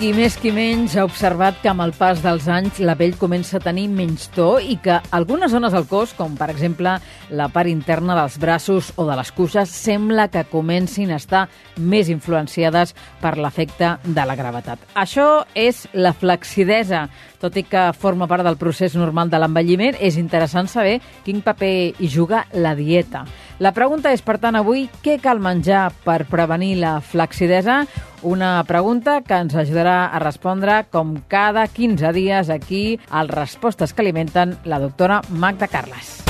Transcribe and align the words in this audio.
Qui 0.00 0.14
més 0.16 0.32
qui 0.40 0.48
menys 0.48 0.94
ha 0.96 1.02
observat 1.04 1.58
que 1.60 1.68
amb 1.68 1.82
el 1.84 1.90
pas 1.92 2.22
dels 2.24 2.46
anys 2.48 2.78
la 2.80 2.94
pell 2.96 3.18
comença 3.20 3.58
a 3.58 3.60
tenir 3.60 3.82
menys 3.92 4.30
to 4.32 4.54
i 4.56 4.78
que 4.80 4.94
algunes 5.12 5.52
zones 5.52 5.74
del 5.76 5.84
cos, 5.90 6.14
com 6.16 6.38
per 6.40 6.48
exemple 6.48 6.94
la 7.36 7.48
part 7.52 7.68
interna 7.68 8.16
dels 8.16 8.38
braços 8.40 8.94
o 8.96 9.04
de 9.04 9.18
les 9.18 9.28
cuixes, 9.36 9.68
sembla 9.68 10.30
que 10.32 10.46
comencin 10.48 11.12
a 11.12 11.18
estar 11.20 11.42
més 11.76 12.08
influenciades 12.08 12.94
per 13.20 13.34
l'efecte 13.36 13.98
de 14.06 14.24
la 14.24 14.38
gravetat. 14.40 14.88
Això 14.96 15.44
és 15.52 15.84
la 15.92 16.14
flacidesa. 16.16 17.04
Tot 17.36 17.60
i 17.60 17.66
que 17.68 17.90
forma 17.92 18.28
part 18.28 18.44
del 18.44 18.56
procés 18.56 18.96
normal 18.96 19.28
de 19.28 19.36
l'envelliment, 19.36 20.00
és 20.00 20.16
interessant 20.16 20.68
saber 20.68 20.96
quin 21.28 21.44
paper 21.44 21.74
hi 22.00 22.08
juga 22.08 22.46
la 22.56 22.72
dieta. 22.72 23.26
La 23.60 23.74
pregunta 23.76 24.08
és, 24.08 24.22
per 24.24 24.38
tant, 24.40 24.56
avui, 24.56 24.86
què 25.04 25.18
cal 25.20 25.36
menjar 25.44 25.90
per 26.06 26.22
prevenir 26.30 26.78
la 26.80 26.94
flacidesa? 27.04 27.82
Una 28.24 28.54
pregunta 28.64 29.18
que 29.20 29.36
ens 29.36 29.52
ajudarà 29.52 30.06
a 30.08 30.20
respondre 30.22 30.78
com 30.88 31.18
cada 31.28 31.66
15 31.68 32.14
dies 32.16 32.48
aquí 32.48 32.96
al 33.10 33.28
Respostes 33.28 33.92
que 33.92 34.00
alimenten 34.00 34.56
la 34.64 34.78
doctora 34.80 35.20
Magda 35.28 35.68
Carles. 35.68 36.22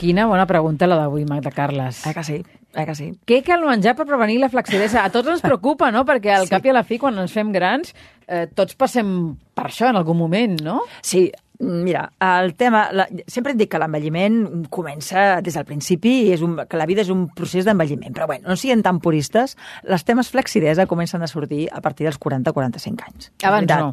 Quina 0.00 0.24
bona 0.32 0.48
pregunta 0.48 0.88
la 0.88 0.96
d'avui, 0.96 1.28
Magda 1.28 1.52
Carles. 1.52 2.06
Eh 2.08 2.16
que 2.16 2.24
sí? 2.24 2.40
Eh 2.74 2.84
que 2.86 2.94
sí? 2.94 3.08
Què 3.26 3.40
cal 3.42 3.64
menjar 3.66 3.96
per 3.98 4.06
prevenir 4.06 4.38
la 4.38 4.48
flacidesa? 4.48 5.02
A 5.04 5.10
tots 5.10 5.28
ens 5.32 5.40
preocupa, 5.48 5.90
no? 5.90 6.04
Perquè 6.06 6.30
al 6.36 6.46
Sí. 6.46 6.54
cap 6.54 6.64
i 6.66 6.70
a 6.70 6.76
la 6.76 6.84
fi, 6.86 6.98
quan 7.02 7.18
ens 7.18 7.32
fem 7.34 7.50
grans, 7.52 7.94
eh, 8.28 8.46
tots 8.54 8.76
passem 8.78 9.36
per 9.54 9.66
això 9.66 9.88
en 9.90 9.96
algun 9.98 10.16
moment, 10.16 10.60
no? 10.62 10.80
Sí, 11.02 11.32
mira, 11.58 12.06
el 12.24 12.54
tema... 12.54 12.86
La, 12.94 13.08
sempre 13.26 13.52
et 13.52 13.58
dic 13.58 13.68
que 13.74 13.78
l'envelliment 13.82 14.68
comença 14.70 15.40
des 15.42 15.58
del 15.58 15.66
principi, 15.68 16.14
i 16.28 16.32
és 16.32 16.40
un, 16.46 16.54
que 16.70 16.78
la 16.78 16.86
vida 16.86 17.02
és 17.02 17.10
un 17.12 17.26
procés 17.34 17.66
d'envelliment, 17.66 18.14
però 18.14 18.26
bueno, 18.30 18.48
no 18.48 18.56
siguin 18.56 18.80
tan 18.86 19.00
puristes, 19.02 19.56
les 19.82 20.04
temes 20.08 20.30
flacidesa 20.30 20.86
comencen 20.86 21.20
a 21.22 21.28
sortir 21.28 21.66
a 21.74 21.82
partir 21.82 22.06
dels 22.06 22.20
40-45 22.22 23.04
anys. 23.10 23.32
Abans 23.42 23.66
veritat. 23.66 23.80
no. 23.82 23.92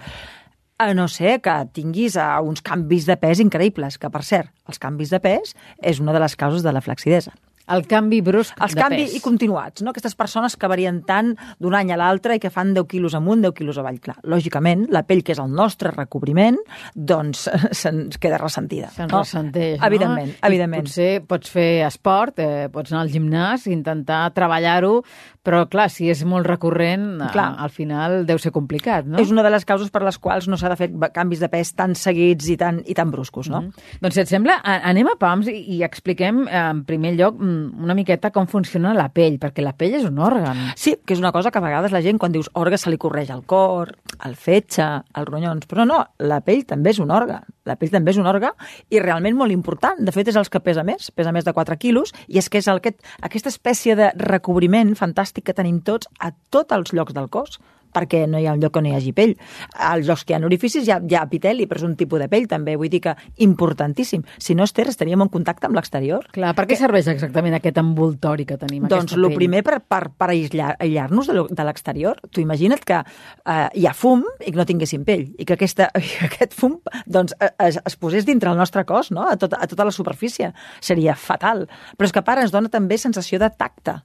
A 0.78 0.94
no 0.94 1.08
ser 1.10 1.40
que 1.42 1.54
tinguis 1.74 2.14
uh, 2.22 2.38
uns 2.46 2.62
canvis 2.62 3.08
de 3.10 3.16
pes 3.18 3.40
increïbles, 3.42 3.98
que 3.98 4.12
per 4.14 4.22
cert, 4.22 4.52
els 4.70 4.78
canvis 4.78 5.10
de 5.10 5.18
pes 5.20 5.56
és 5.82 6.00
una 6.00 6.14
de 6.14 6.20
les 6.22 6.36
causes 6.38 6.62
de 6.62 6.72
la 6.72 6.82
flacidesa. 6.86 7.34
El 7.68 7.86
canvi 7.90 8.22
brusc 8.24 8.56
Els 8.64 8.76
de 8.76 8.82
canvis 8.82 9.12
pes. 9.12 9.18
i 9.20 9.24
continuats, 9.24 9.84
no? 9.84 9.92
Aquestes 9.92 10.16
persones 10.16 10.56
que 10.56 10.70
varien 10.72 11.02
tant 11.08 11.34
d'un 11.60 11.76
any 11.76 11.92
a 11.92 11.98
l'altre 12.00 12.38
i 12.38 12.40
que 12.40 12.52
fan 12.54 12.74
10 12.74 12.88
quilos 12.88 13.16
amunt, 13.18 13.42
10 13.44 13.56
quilos 13.58 13.78
avall. 13.82 14.00
Clar, 14.04 14.18
lògicament, 14.24 14.88
la 14.94 15.04
pell, 15.08 15.24
que 15.24 15.34
és 15.36 15.42
el 15.44 15.52
nostre 15.52 15.92
recobriment, 15.92 16.58
doncs 16.96 17.48
se'ns 17.82 18.18
queda 18.22 18.40
ressentida. 18.42 18.92
Se'n 18.96 19.12
no? 19.12 19.24
ressenteix, 19.24 19.80
no? 19.80 19.88
Evidentment, 19.88 20.36
I 20.38 20.46
evidentment. 20.48 20.88
Potser 20.88 21.10
pots 21.28 21.52
fer 21.52 21.70
esport, 21.88 22.40
eh, 22.40 22.68
pots 22.74 22.94
anar 22.94 23.06
al 23.06 23.12
gimnàs, 23.14 23.68
intentar 23.72 24.30
treballar-ho, 24.36 25.02
però 25.48 25.62
clar, 25.72 25.88
si 25.92 26.10
és 26.12 26.26
molt 26.28 26.46
recurrent, 26.48 27.06
Clar. 27.22 27.32
clar. 27.32 27.48
al 27.64 27.70
final 27.72 28.26
deu 28.28 28.40
ser 28.42 28.52
complicat, 28.52 29.06
no? 29.08 29.20
És 29.22 29.32
una 29.32 29.44
de 29.46 29.52
les 29.54 29.64
causes 29.64 29.90
per 29.94 30.02
les 30.04 30.18
quals 30.20 30.50
no 30.52 30.58
s'ha 30.60 30.68
de 30.74 30.76
fer 30.76 30.90
canvis 31.16 31.40
de 31.40 31.48
pes 31.52 31.72
tan 31.78 31.96
seguits 31.96 32.50
i 32.52 32.58
tan, 32.60 32.82
i 32.84 32.96
tan 32.98 33.12
bruscos, 33.14 33.48
no? 33.50 33.62
Mm. 33.62 33.86
Doncs 34.04 34.18
si 34.18 34.24
et 34.26 34.32
sembla, 34.32 34.58
anem 34.64 35.08
a 35.08 35.16
PAMS 35.20 35.48
i, 35.54 35.62
i 35.78 35.84
expliquem 35.88 36.44
eh, 36.50 36.52
en 36.58 36.84
primer 36.88 37.14
lloc 37.16 37.40
mm, 37.40 37.57
una 37.84 37.96
miqueta 37.98 38.32
com 38.36 38.48
funciona 38.50 38.94
la 38.98 39.08
pell, 39.14 39.38
perquè 39.42 39.64
la 39.66 39.74
pell 39.78 39.98
és 40.00 40.08
un 40.08 40.20
òrgan. 40.24 40.60
Sí, 40.80 40.98
que 41.06 41.16
és 41.16 41.22
una 41.24 41.32
cosa 41.36 41.52
que 41.52 41.62
a 41.62 41.64
vegades 41.64 41.94
la 41.96 42.02
gent, 42.06 42.20
quan 42.22 42.34
dius 42.36 42.50
òrgan, 42.54 42.82
se 42.82 42.92
li 42.94 43.00
correix 43.02 43.32
al 43.34 43.44
cor, 43.50 43.94
al 44.20 44.36
fetge, 44.36 44.86
als 44.86 45.30
ronyons. 45.30 45.68
Però 45.70 45.86
no, 45.88 46.02
la 46.20 46.42
pell 46.46 46.66
també 46.70 46.94
és 46.96 47.02
un 47.04 47.14
òrgan. 47.14 47.46
La 47.68 47.78
pell 47.80 47.94
també 47.94 48.14
és 48.14 48.20
un 48.22 48.30
òrgan 48.30 48.56
i 48.90 49.02
realment 49.04 49.38
molt 49.38 49.56
important. 49.56 50.00
De 50.04 50.14
fet, 50.16 50.30
és 50.32 50.40
els 50.40 50.52
que 50.54 50.64
pesa 50.64 50.86
més, 50.88 51.12
pesa 51.12 51.34
més 51.36 51.48
de 51.48 51.54
4 51.56 51.80
quilos, 51.82 52.14
i 52.28 52.40
és 52.42 52.50
que 52.50 52.62
és 52.62 52.70
el, 52.72 52.82
aquest, 52.84 53.02
aquesta 53.22 53.54
espècie 53.54 53.98
de 54.00 54.12
recobriment 54.22 54.96
fantàstic 54.96 55.50
que 55.50 55.58
tenim 55.58 55.82
tots 55.82 56.10
a 56.20 56.32
tots 56.54 56.76
els 56.76 56.94
llocs 56.94 57.16
del 57.18 57.32
cos 57.34 57.60
perquè 57.94 58.26
no 58.28 58.40
hi 58.40 58.46
ha 58.48 58.54
un 58.54 58.62
lloc 58.64 58.76
on 58.78 58.86
hi 58.90 58.94
hagi 58.96 59.14
pell. 59.14 59.36
Als 59.76 60.08
llocs 60.08 60.24
que 60.26 60.34
hi 60.34 60.38
ha 60.38 60.46
orificis 60.46 60.88
hi 60.88 60.92
ha, 60.92 61.00
hi 61.02 61.16
ha 61.16 61.24
epiteli, 61.28 61.68
però 61.68 61.82
és 61.82 61.88
un 61.88 61.96
tipus 62.00 62.20
de 62.20 62.28
pell 62.32 62.48
també, 62.48 62.76
vull 62.78 62.90
dir 62.90 63.02
que 63.02 63.16
importantíssim. 63.44 64.24
Si 64.38 64.56
no, 64.56 64.64
Esther, 64.68 64.88
estaríem 64.92 65.22
en 65.24 65.30
contacte 65.34 65.68
amb 65.68 65.76
l'exterior. 65.78 66.26
Clar, 66.36 66.54
per 66.58 66.66
què 66.70 66.78
serveix 66.80 67.08
exactament 67.12 67.56
aquest 67.58 67.78
envoltori 67.82 68.46
que 68.46 68.58
tenim, 68.62 68.86
Doncs 68.88 69.16
el 69.18 69.26
primer 69.36 69.64
per, 69.66 69.80
per, 69.82 70.02
per 70.18 70.30
aïllar- 70.34 70.76
aïllar-nos 70.84 71.28
de, 71.32 71.34
lo- 71.38 71.48
de 71.50 71.64
l'exterior. 71.68 72.20
Tu 72.32 72.42
imagina't 72.44 72.84
que 72.88 73.00
eh, 73.02 73.70
hi 73.82 73.88
ha 73.90 73.94
fum 73.98 74.24
i 74.46 74.52
que 74.52 74.58
no 74.60 74.66
tinguéssim 74.70 75.04
pell 75.08 75.28
i 75.38 75.46
que, 75.46 75.58
aquesta, 75.58 75.90
que 75.96 76.28
aquest 76.30 76.54
fum 76.58 76.78
doncs, 77.06 77.36
eh, 77.40 77.52
es, 77.68 77.80
es 77.86 77.96
posés 77.98 78.26
dintre 78.28 78.52
el 78.52 78.58
nostre 78.60 78.86
cos, 78.86 79.12
no? 79.12 79.26
a, 79.28 79.38
tot, 79.38 79.54
a 79.58 79.68
tota 79.68 79.86
la 79.88 79.92
superfície. 79.96 80.52
Seria 80.82 81.16
fatal. 81.16 81.66
Però 81.98 82.06
és 82.08 82.14
que 82.14 82.20
a 82.22 82.28
part 82.28 82.44
ens 82.44 82.52
dona 82.54 82.70
també 82.70 82.98
sensació 82.98 83.40
de 83.40 83.50
tacte. 83.58 83.98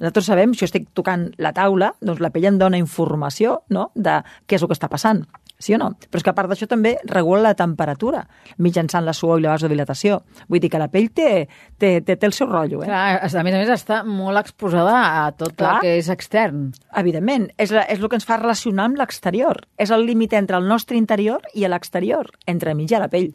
Nosaltres 0.00 0.30
sabem, 0.30 0.54
si 0.54 0.64
jo 0.64 0.70
estic 0.70 0.88
tocant 0.96 1.28
la 1.36 1.52
taula, 1.56 1.92
doncs 2.00 2.22
la 2.24 2.30
pell 2.32 2.48
em 2.48 2.58
dona 2.60 2.80
informació 2.80 3.60
no? 3.68 3.90
de 3.94 4.22
què 4.48 4.56
és 4.56 4.64
el 4.64 4.70
que 4.70 4.78
està 4.78 4.88
passant. 4.88 5.26
Sí 5.60 5.74
o 5.76 5.78
no? 5.78 5.90
Però 6.08 6.20
és 6.20 6.24
que 6.24 6.32
a 6.32 6.36
part 6.36 6.48
d'això 6.48 6.66
també 6.70 6.94
regula 7.04 7.50
la 7.50 7.56
temperatura 7.56 8.22
mitjançant 8.64 9.04
la 9.04 9.12
suor 9.16 9.38
i 9.38 9.44
la 9.44 9.52
vasodilatació. 9.52 10.22
Vull 10.48 10.62
dir 10.62 10.70
que 10.72 10.80
la 10.80 10.88
pell 10.88 11.10
té, 11.12 11.44
té, 11.76 11.92
té, 12.00 12.16
té 12.16 12.28
el 12.28 12.32
seu 12.36 12.48
rotllo. 12.48 12.80
Eh? 12.80 12.88
Clar, 12.88 13.20
a 13.20 13.44
més 13.44 13.54
a 13.54 13.60
més 13.60 13.72
està 13.74 14.00
molt 14.08 14.40
exposada 14.40 14.96
a 15.20 15.28
tot 15.36 15.52
Clar. 15.60 15.76
el 15.76 15.84
que 15.84 15.94
és 16.00 16.08
extern. 16.08 16.70
Evidentment, 16.96 17.50
és, 17.60 17.74
la, 17.76 17.84
és 17.92 18.00
el 18.00 18.08
que 18.08 18.16
ens 18.16 18.26
fa 18.26 18.40
relacionar 18.40 18.88
amb 18.88 19.00
l'exterior. 19.02 19.60
És 19.76 19.92
el 19.92 20.06
límit 20.08 20.32
entre 20.38 20.56
el 20.56 20.68
nostre 20.68 20.96
interior 20.96 21.44
i 21.52 21.68
l'exterior, 21.68 22.32
entre 22.48 22.72
i 22.80 22.88
la 22.96 23.10
pell. 23.12 23.34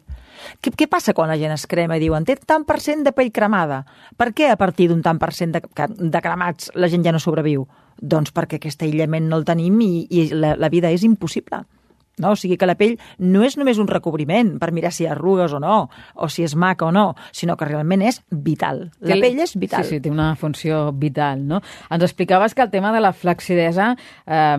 Què, 0.60 0.72
què 0.74 0.88
passa 0.90 1.14
quan 1.14 1.30
la 1.30 1.38
gent 1.38 1.54
es 1.54 1.66
crema 1.70 1.96
i 1.96 2.02
diuen 2.02 2.26
té 2.26 2.36
tant 2.36 2.66
per 2.66 2.80
cent 2.82 3.04
de 3.06 3.12
pell 3.16 3.30
cremada? 3.32 3.84
Per 4.16 4.32
què 4.36 4.50
a 4.50 4.58
partir 4.60 4.90
d'un 4.90 5.02
tant 5.04 5.20
per 5.22 5.32
cent 5.32 5.54
de, 5.54 5.62
de 5.86 6.22
cremats 6.24 6.72
la 6.74 6.90
gent 6.92 7.06
ja 7.06 7.14
no 7.14 7.22
sobreviu? 7.22 7.66
Doncs 7.96 8.34
perquè 8.36 8.58
aquest 8.60 8.82
aïllament 8.84 9.30
no 9.30 9.38
el 9.40 9.46
tenim 9.48 9.78
i, 9.80 10.06
i 10.10 10.28
la, 10.34 10.54
la 10.58 10.72
vida 10.72 10.90
és 10.92 11.06
impossible. 11.06 11.62
No? 12.18 12.30
O 12.32 12.36
sigui 12.36 12.56
que 12.56 12.66
la 12.66 12.74
pell 12.78 12.94
no 13.18 13.42
és 13.44 13.56
només 13.60 13.78
un 13.78 13.88
recobriment 13.88 14.54
per 14.58 14.70
mirar 14.72 14.92
si 14.92 15.04
hi 15.04 15.06
ha 15.08 15.12
arrugues 15.12 15.52
o 15.52 15.60
no, 15.60 15.88
o 16.14 16.28
si 16.32 16.42
és 16.46 16.54
maca 16.56 16.86
o 16.86 16.92
no, 16.92 17.14
sinó 17.32 17.56
que 17.56 17.66
realment 17.68 18.02
és 18.08 18.22
vital. 18.30 18.90
La 19.00 19.14
Té- 19.14 19.20
pell 19.20 19.40
és 19.44 19.52
vital. 19.60 19.84
Sí, 19.84 19.96
sí, 19.96 20.00
té 20.00 20.10
una 20.10 20.30
funció 20.36 20.92
vital, 20.92 21.42
no? 21.46 21.60
Ens 21.90 22.02
explicaves 22.06 22.54
que 22.54 22.62
el 22.62 22.70
tema 22.70 22.92
de 22.94 23.00
la 23.04 23.12
flacidesa 23.12 23.96
eh, 24.26 24.56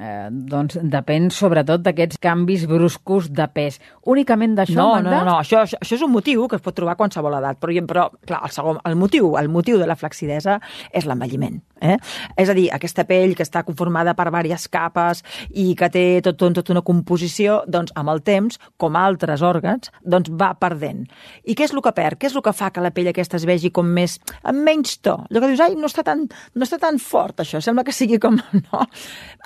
eh, 0.00 0.28
doncs 0.30 0.78
depèn 0.82 1.30
sobretot 1.32 1.80
d'aquests 1.84 2.18
canvis 2.22 2.66
bruscos 2.68 3.30
de 3.32 3.48
pes. 3.48 3.80
Únicament 4.04 4.54
d'això, 4.58 4.76
No, 4.78 4.88
no, 4.88 4.94
Magda? 5.02 5.18
no, 5.18 5.24
no. 5.32 5.38
Això, 5.40 5.62
això, 5.64 5.78
això 5.80 5.94
és 5.96 6.02
un 6.04 6.12
motiu 6.12 6.46
que 6.48 6.56
es 6.56 6.62
pot 6.62 6.74
trobar 6.76 6.92
a 6.92 7.00
qualsevol 7.00 7.34
edat, 7.40 7.58
però, 7.60 7.72
però 7.86 8.08
clar, 8.26 8.42
el, 8.44 8.50
segon, 8.54 8.78
el, 8.84 8.96
motiu, 8.96 9.32
el 9.40 9.48
motiu 9.48 9.78
de 9.80 9.86
la 9.88 9.96
flacidesa 9.96 10.60
és 10.92 11.06
l'envelliment. 11.08 11.60
Eh? 11.80 11.96
És 12.36 12.48
a 12.50 12.54
dir, 12.54 12.68
aquesta 12.74 13.04
pell 13.06 13.36
que 13.38 13.44
està 13.46 13.62
conformada 13.64 14.14
per 14.18 14.28
diverses 14.32 14.66
capes 14.68 15.22
i 15.54 15.74
que 15.78 15.88
té 15.94 16.06
tot, 16.26 16.36
tot, 16.36 16.52
tot 16.58 16.70
una 16.74 16.82
composició, 16.98 17.62
doncs 17.70 17.94
amb 17.98 18.12
el 18.12 18.22
temps, 18.26 18.58
com 18.76 18.98
altres 18.98 19.42
òrgans, 19.46 19.92
doncs 20.02 20.30
va 20.30 20.52
perdent. 20.60 21.06
I 21.44 21.54
què 21.54 21.68
és 21.68 21.74
el 21.74 21.82
que 21.84 21.94
perd? 21.96 22.18
Què 22.18 22.30
és 22.30 22.36
el 22.36 22.44
que 22.44 22.54
fa 22.56 22.72
que 22.74 22.84
la 22.84 22.92
pell 22.94 23.10
aquesta 23.12 23.38
es 23.38 23.46
vegi 23.48 23.70
com 23.74 23.86
més, 23.86 24.18
amb 24.42 24.64
menys 24.66 24.98
to? 25.04 25.18
Allò 25.28 25.44
que 25.44 25.52
dius, 25.52 25.62
ai, 25.64 25.76
no 25.78 25.90
està 25.90 26.04
tan, 26.06 26.26
no 26.54 26.66
està 26.66 26.80
tan 26.82 26.98
fort 27.02 27.44
això, 27.44 27.62
sembla 27.62 27.86
que 27.86 27.96
sigui 27.96 28.20
com... 28.22 28.38
No? 28.58 28.82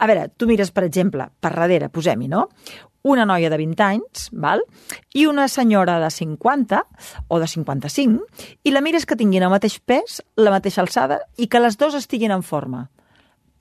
A 0.00 0.06
veure, 0.08 0.30
tu 0.38 0.46
mires, 0.48 0.70
per 0.72 0.86
exemple, 0.86 1.26
per 1.42 1.52
darrere, 1.52 1.90
posem-hi, 1.92 2.30
no? 2.32 2.46
una 3.02 3.26
noia 3.26 3.50
de 3.50 3.58
20 3.58 3.82
anys, 3.82 4.28
val? 4.32 4.62
i 5.14 5.26
una 5.26 5.48
senyora 5.50 5.98
de 6.00 6.10
50 6.10 6.82
o 7.28 7.40
de 7.42 7.48
55, 7.50 8.26
i 8.62 8.70
la 8.70 8.80
mires 8.80 9.06
que 9.06 9.18
tinguin 9.18 9.42
el 9.42 9.52
mateix 9.52 9.80
pes, 9.82 10.20
la 10.38 10.54
mateixa 10.54 10.82
alçada, 10.84 11.20
i 11.36 11.50
que 11.50 11.60
les 11.60 11.78
dues 11.78 11.98
estiguin 11.98 12.34
en 12.34 12.46
forma. 12.46 12.86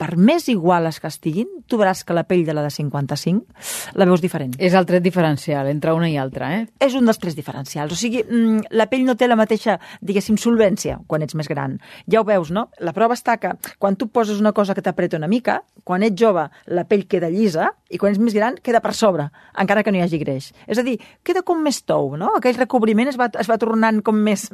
Per 0.02 0.16
més 0.18 0.48
iguales 0.50 0.98
que 0.98 1.10
estiguin, 1.12 1.50
tu 1.70 1.78
veuràs 1.78 2.02
que 2.02 2.16
la 2.18 2.24
pell 2.26 2.42
de 2.48 2.56
la 2.58 2.64
de 2.66 2.72
55 2.74 3.94
la 4.02 4.08
veus 4.10 4.24
diferent. 4.24 4.56
És 4.58 4.74
el 4.74 4.88
tret 4.90 5.04
diferencial 5.06 5.70
entre 5.70 5.94
una 5.94 6.10
i 6.10 6.16
altra, 6.18 6.50
eh? 6.58 6.64
És 6.82 6.96
un 6.98 7.06
dels 7.06 7.20
tres 7.22 7.36
diferencials. 7.38 7.94
O 7.94 8.00
sigui, 8.00 8.24
mm, 8.24 8.72
la 8.74 8.88
pell 8.90 9.06
no 9.06 9.14
té 9.16 9.28
la 9.30 9.38
mateixa, 9.38 9.78
diguéssim, 10.02 10.40
solvència 10.42 10.98
quan 11.06 11.22
ets 11.22 11.38
més 11.38 11.48
gran. 11.48 11.78
Ja 12.10 12.22
ho 12.22 12.26
veus, 12.26 12.50
no? 12.50 12.70
La 12.80 12.94
prova 12.98 13.14
està 13.14 13.38
que 13.38 13.54
quan 13.78 13.96
tu 13.96 14.08
poses 14.10 14.42
una 14.42 14.54
cosa 14.54 14.74
que 14.74 14.82
t'apreta 14.82 15.18
una 15.18 15.30
mica, 15.30 15.62
quan 15.84 16.02
ets 16.02 16.18
jove 16.18 16.48
la 16.66 16.86
pell 16.90 17.06
queda 17.06 17.30
llisa 17.30 17.70
i 17.90 18.00
quan 18.02 18.16
ets 18.16 18.22
més 18.22 18.34
gran 18.34 18.58
queda 18.58 18.82
per 18.82 18.96
sobre, 18.98 19.30
encara 19.60 19.84
que 19.84 19.92
no 19.92 20.00
hi 20.00 20.02
hagi 20.02 20.18
greix. 20.18 20.52
És 20.66 20.80
a 20.80 20.84
dir, 20.84 20.98
queda 21.24 21.44
com 21.44 21.62
més 21.62 21.84
tou, 21.84 22.16
no? 22.18 22.32
Aquell 22.38 22.58
recobriment 22.58 23.12
es 23.12 23.20
va, 23.20 23.30
es 23.40 23.50
va 23.50 23.60
tornant 23.62 24.02
com 24.02 24.18
més, 24.18 24.48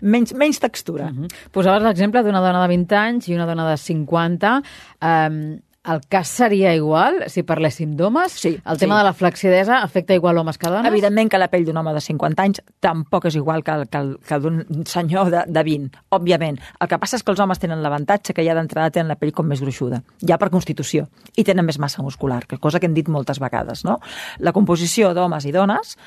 menys, 0.00 0.32
menys 0.32 0.62
textura. 0.62 1.10
Mhm. 1.10 1.28
Posaves 1.52 1.82
l'exemple 1.82 2.22
d'una 2.22 2.40
dona 2.40 2.62
de 2.62 2.68
20 2.72 2.96
anys 2.96 3.28
i 3.28 3.34
una 3.34 3.46
dona 3.46 3.68
de 3.68 3.76
50. 3.76 4.62
Um, 5.00 5.58
el 5.84 6.00
cas 6.08 6.28
seria 6.28 6.72
igual 6.74 7.26
si 7.28 7.42
parléssim 7.44 7.92
d'homes? 7.96 8.32
Sí, 8.32 8.54
El 8.64 8.78
tema 8.78 8.94
sí. 8.94 8.98
de 8.98 9.04
la 9.04 9.12
flacidesa 9.12 9.82
afecta 9.82 10.14
igual 10.14 10.38
homes 10.38 10.56
que 10.56 10.70
dones? 10.70 10.88
Evidentment 10.88 11.28
que 11.28 11.38
la 11.38 11.50
pell 11.52 11.66
d'un 11.66 11.76
home 11.76 11.92
de 11.92 12.00
50 12.00 12.42
anys 12.42 12.62
tampoc 12.80 13.26
és 13.28 13.36
igual 13.36 13.62
que 13.62 13.74
el, 13.74 13.84
que 13.92 14.00
el, 14.00 14.14
que 14.24 14.34
el 14.34 14.42
d'un 14.42 14.86
senyor 14.88 15.28
de, 15.30 15.42
de 15.46 15.64
20, 15.66 16.00
òbviament. 16.16 16.56
El 16.80 16.88
que 16.88 16.98
passa 17.02 17.18
és 17.20 17.24
que 17.24 17.34
els 17.34 17.42
homes 17.44 17.60
tenen 17.60 17.84
l'avantatge 17.84 18.32
que 18.32 18.46
ja 18.46 18.56
d'entrada 18.56 18.94
tenen 18.96 19.12
la 19.12 19.18
pell 19.20 19.34
com 19.36 19.46
més 19.46 19.60
gruixuda, 19.60 20.00
ja 20.24 20.40
per 20.40 20.48
constitució, 20.54 21.04
i 21.36 21.44
tenen 21.44 21.68
més 21.68 21.78
massa 21.78 22.02
muscular, 22.02 22.46
que 22.48 22.56
cosa 22.56 22.80
que 22.80 22.88
hem 22.88 22.96
dit 22.96 23.12
moltes 23.12 23.42
vegades, 23.42 23.84
no? 23.84 23.98
La 24.40 24.56
composició 24.56 25.12
d'homes 25.12 25.44
i 25.44 25.52
dones 25.52 25.98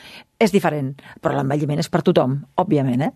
és 0.42 0.54
diferent, 0.54 0.96
però 1.22 1.38
l'envelliment 1.38 1.86
és 1.86 1.90
per 1.94 2.02
tothom, 2.02 2.40
òbviament, 2.58 3.06
eh? 3.12 3.14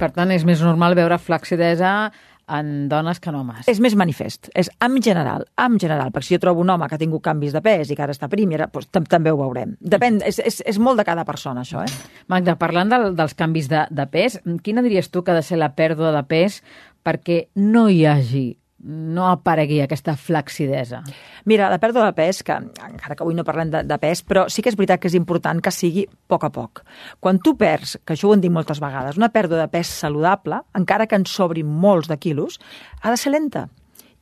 Per 0.00 0.10
tant, 0.10 0.34
és 0.34 0.42
més 0.44 0.60
normal 0.64 0.98
veure 0.98 1.16
flacidesa 1.22 2.10
en 2.50 2.88
dones 2.90 3.20
que 3.20 3.30
en 3.30 3.38
homes. 3.40 3.68
És 3.70 3.80
més 3.82 3.96
manifest, 3.98 4.50
és 4.58 4.70
en 4.82 4.98
general, 5.02 5.46
en 5.60 5.78
general, 5.80 6.12
perquè 6.14 6.28
si 6.28 6.36
jo 6.36 6.42
trobo 6.42 6.64
un 6.64 6.70
home 6.74 6.88
que 6.88 6.98
ha 6.98 7.02
tingut 7.02 7.24
canvis 7.24 7.54
de 7.56 7.62
pes 7.64 7.90
i 7.90 7.98
que 7.98 8.04
ara 8.04 8.16
està 8.16 8.28
prim, 8.32 8.52
ara, 8.56 8.68
doncs, 8.72 8.90
tam 8.94 9.06
també 9.08 9.32
ho 9.32 9.38
veurem. 9.40 9.76
Depèn, 9.80 10.20
és, 10.26 10.40
és, 10.44 10.60
és 10.66 10.80
molt 10.82 11.00
de 11.00 11.06
cada 11.08 11.24
persona, 11.28 11.64
això, 11.64 11.84
eh? 11.86 12.22
Magda, 12.32 12.56
parlant 12.60 12.92
del, 12.92 13.10
dels 13.18 13.36
canvis 13.38 13.70
de, 13.70 13.86
de 13.90 14.06
pes, 14.10 14.40
quina 14.64 14.84
diries 14.86 15.10
tu 15.10 15.24
que 15.24 15.34
ha 15.34 15.38
de 15.38 15.46
ser 15.46 15.60
la 15.60 15.72
pèrdua 15.76 16.12
de 16.16 16.24
pes 16.28 16.60
perquè 17.06 17.46
no 17.56 17.88
hi 17.88 18.04
hagi, 18.06 18.46
no 18.82 19.26
aparegui 19.28 19.80
aquesta 19.82 20.14
flacidesa? 20.16 21.02
Mira, 21.44 21.68
la 21.72 21.80
pèrdua 21.82 22.06
de 22.08 22.14
pes, 22.16 22.42
que 22.46 22.56
encara 22.56 23.16
que 23.16 23.24
avui 23.24 23.36
no 23.36 23.44
parlem 23.46 23.72
de, 23.72 23.82
de 23.88 23.98
pes, 24.00 24.22
però 24.26 24.46
sí 24.52 24.64
que 24.64 24.72
és 24.72 24.78
veritat 24.78 25.02
que 25.02 25.10
és 25.10 25.16
important 25.18 25.60
que 25.60 25.72
sigui 25.74 26.06
a 26.08 26.14
poc 26.30 26.46
a 26.48 26.52
poc. 26.54 26.84
Quan 27.20 27.40
tu 27.44 27.56
perds, 27.60 27.98
que 28.04 28.16
això 28.16 28.30
ho 28.30 28.34
hem 28.36 28.44
dit 28.44 28.52
moltes 28.52 28.80
vegades, 28.82 29.20
una 29.20 29.32
pèrdua 29.34 29.64
de 29.64 29.68
pes 29.72 29.92
saludable, 30.04 30.62
encara 30.76 31.06
que 31.06 31.18
en 31.20 31.26
sobrin 31.28 31.68
molts 31.68 32.08
de 32.08 32.18
quilos, 32.18 32.60
ha 33.02 33.10
de 33.12 33.20
ser 33.20 33.34
lenta. 33.34 33.68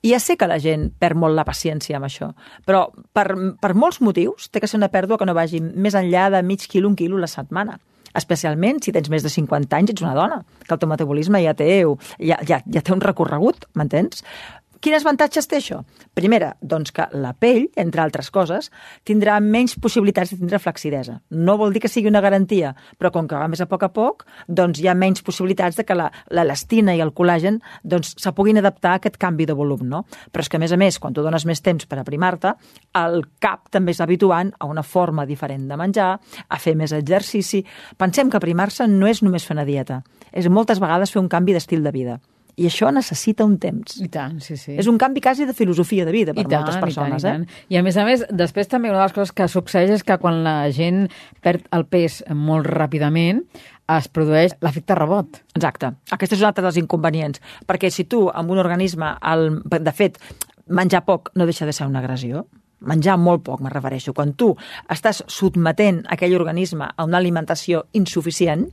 I 0.03 0.13
ja 0.13 0.21
sé 0.23 0.37
que 0.39 0.47
la 0.47 0.61
gent 0.63 0.93
perd 0.99 1.19
molt 1.19 1.35
la 1.35 1.47
paciència 1.47 1.99
amb 1.99 2.07
això, 2.07 2.31
però 2.67 2.87
per, 3.13 3.27
per 3.59 3.75
molts 3.75 3.99
motius 4.01 4.47
té 4.51 4.63
que 4.63 4.71
ser 4.71 4.79
una 4.79 4.93
pèrdua 4.95 5.19
que 5.19 5.27
no 5.27 5.35
vagi 5.35 5.59
més 5.61 5.97
enllà 5.99 6.29
de 6.31 6.43
mig 6.47 6.69
quilo, 6.71 6.87
un 6.87 6.95
quilo 6.99 7.19
la 7.19 7.31
setmana 7.31 7.81
especialment 8.17 8.83
si 8.85 8.95
tens 8.95 9.11
més 9.13 9.25
de 9.25 9.33
50 9.33 9.77
anys, 9.77 9.93
ets 9.95 10.05
una 10.05 10.15
dona, 10.17 10.43
que 10.65 10.75
el 10.75 10.81
teu 10.81 10.91
metabolisme 10.91 11.43
ja 11.45 11.55
té, 11.59 11.83
ja, 12.21 12.39
ja, 12.49 12.63
ja 12.65 12.85
té 12.85 12.95
un 12.95 13.05
recorregut, 13.05 13.69
m'entens? 13.79 14.25
Quins 14.81 15.03
avantatges 15.03 15.49
té 15.51 15.57
això? 15.59 15.81
Primera, 16.15 16.53
doncs 16.63 16.93
que 16.95 17.05
la 17.19 17.33
pell, 17.35 17.65
entre 17.77 18.03
altres 18.03 18.29
coses, 18.31 18.69
tindrà 19.07 19.41
menys 19.43 19.75
possibilitats 19.83 20.31
de 20.31 20.39
tindre 20.39 20.61
flacidesa. 20.63 21.17
No 21.35 21.57
vol 21.59 21.73
dir 21.75 21.83
que 21.83 21.91
sigui 21.91 22.07
una 22.09 22.21
garantia, 22.23 22.75
però 22.99 23.11
com 23.11 23.27
que 23.27 23.35
va 23.35 23.49
més 23.51 23.61
a 23.61 23.67
poc 23.67 23.83
a 23.83 23.89
poc, 23.91 24.23
doncs 24.47 24.79
hi 24.79 24.87
ha 24.87 24.95
menys 24.95 25.25
possibilitats 25.27 25.77
de 25.77 25.85
que 25.85 25.97
la- 25.99 26.13
l'elastina 26.31 26.95
i 26.95 27.01
el 27.03 27.11
col·làgen 27.13 27.59
doncs, 27.83 28.15
se 28.17 28.33
puguin 28.33 28.59
adaptar 28.59 28.93
a 28.93 28.95
aquest 29.03 29.19
canvi 29.19 29.47
de 29.47 29.53
volum. 29.59 29.83
No? 29.89 30.05
Però 30.31 30.41
és 30.41 30.49
que, 30.49 30.57
a 30.57 30.61
més 30.61 30.73
a 30.73 30.77
més, 30.77 30.99
quan 30.99 31.13
tu 31.13 31.23
dones 31.23 31.45
més 31.45 31.61
temps 31.61 31.85
per 31.87 31.99
aprimar-te, 31.99 32.55
el 32.95 33.25
cap 33.41 33.69
també 33.71 33.91
és 33.91 34.01
habituant 34.01 34.53
a 34.59 34.67
una 34.67 34.83
forma 34.83 35.27
diferent 35.27 35.67
de 35.69 35.77
menjar, 35.77 36.21
a 36.49 36.59
fer 36.59 36.77
més 36.77 36.93
exercici. 36.93 37.65
Pensem 37.97 38.31
que 38.31 38.37
aprimar-se 38.37 38.87
no 38.87 39.07
és 39.07 39.23
només 39.23 39.45
fer 39.45 39.57
una 39.57 39.65
dieta, 39.65 40.03
és 40.33 40.47
moltes 40.49 40.79
vegades 40.79 41.11
fer 41.11 41.21
un 41.21 41.29
canvi 41.29 41.53
d'estil 41.53 41.83
de 41.83 41.91
vida. 41.91 42.21
I 42.59 42.67
això 42.67 42.91
necessita 42.91 43.47
un 43.47 43.55
temps. 43.63 44.01
I 44.03 44.09
tant, 44.11 44.41
sí, 44.43 44.57
sí. 44.59 44.75
És 44.81 44.89
un 44.91 44.99
canvi 44.99 45.23
quasi 45.23 45.47
de 45.47 45.55
filosofia 45.55 46.07
de 46.09 46.15
vida 46.15 46.35
per 46.35 46.43
I 46.43 46.49
tant, 46.49 46.65
moltes 46.65 46.81
persones. 46.83 47.23
i 47.23 47.27
tant, 47.29 47.47
i 47.47 47.47
eh? 47.47 47.55
tant. 47.55 47.73
I 47.75 47.79
a 47.79 47.83
més 47.87 47.99
a 48.01 48.07
més, 48.09 48.25
després 48.35 48.71
també 48.71 48.91
una 48.91 48.99
de 48.99 49.07
les 49.07 49.17
coses 49.17 49.35
que 49.37 49.47
succeeix 49.51 49.95
és 50.01 50.07
que 50.07 50.19
quan 50.19 50.43
la 50.43 50.57
gent 50.75 51.07
perd 51.45 51.69
el 51.77 51.87
pes 51.87 52.21
molt 52.35 52.67
ràpidament, 52.67 53.45
es 53.89 54.09
produeix 54.13 54.57
l'efecte 54.65 54.97
rebot. 54.99 55.41
Exacte. 55.57 55.95
Aquest 56.13 56.35
és 56.37 56.43
un 56.43 56.51
altre 56.51 56.67
dels 56.67 56.81
inconvenients. 56.81 57.41
Perquè 57.69 57.93
si 57.95 58.05
tu, 58.11 58.27
amb 58.29 58.51
un 58.53 58.61
organisme, 58.61 59.15
el, 59.33 59.63
de 59.65 59.95
fet, 59.95 60.19
menjar 60.69 61.05
poc 61.07 61.31
no 61.39 61.47
deixa 61.49 61.67
de 61.69 61.73
ser 61.73 61.87
una 61.89 62.03
agressió, 62.03 62.45
menjar 62.81 63.17
molt 63.19 63.45
poc, 63.47 63.63
me 63.65 63.73
refereixo. 63.73 64.15
Quan 64.15 64.35
tu 64.39 64.53
estàs 64.91 65.23
sotmetent 65.31 66.05
aquell 66.11 66.37
organisme 66.39 66.91
a 66.91 67.07
una 67.07 67.19
alimentació 67.23 67.87
insuficient, 67.99 68.69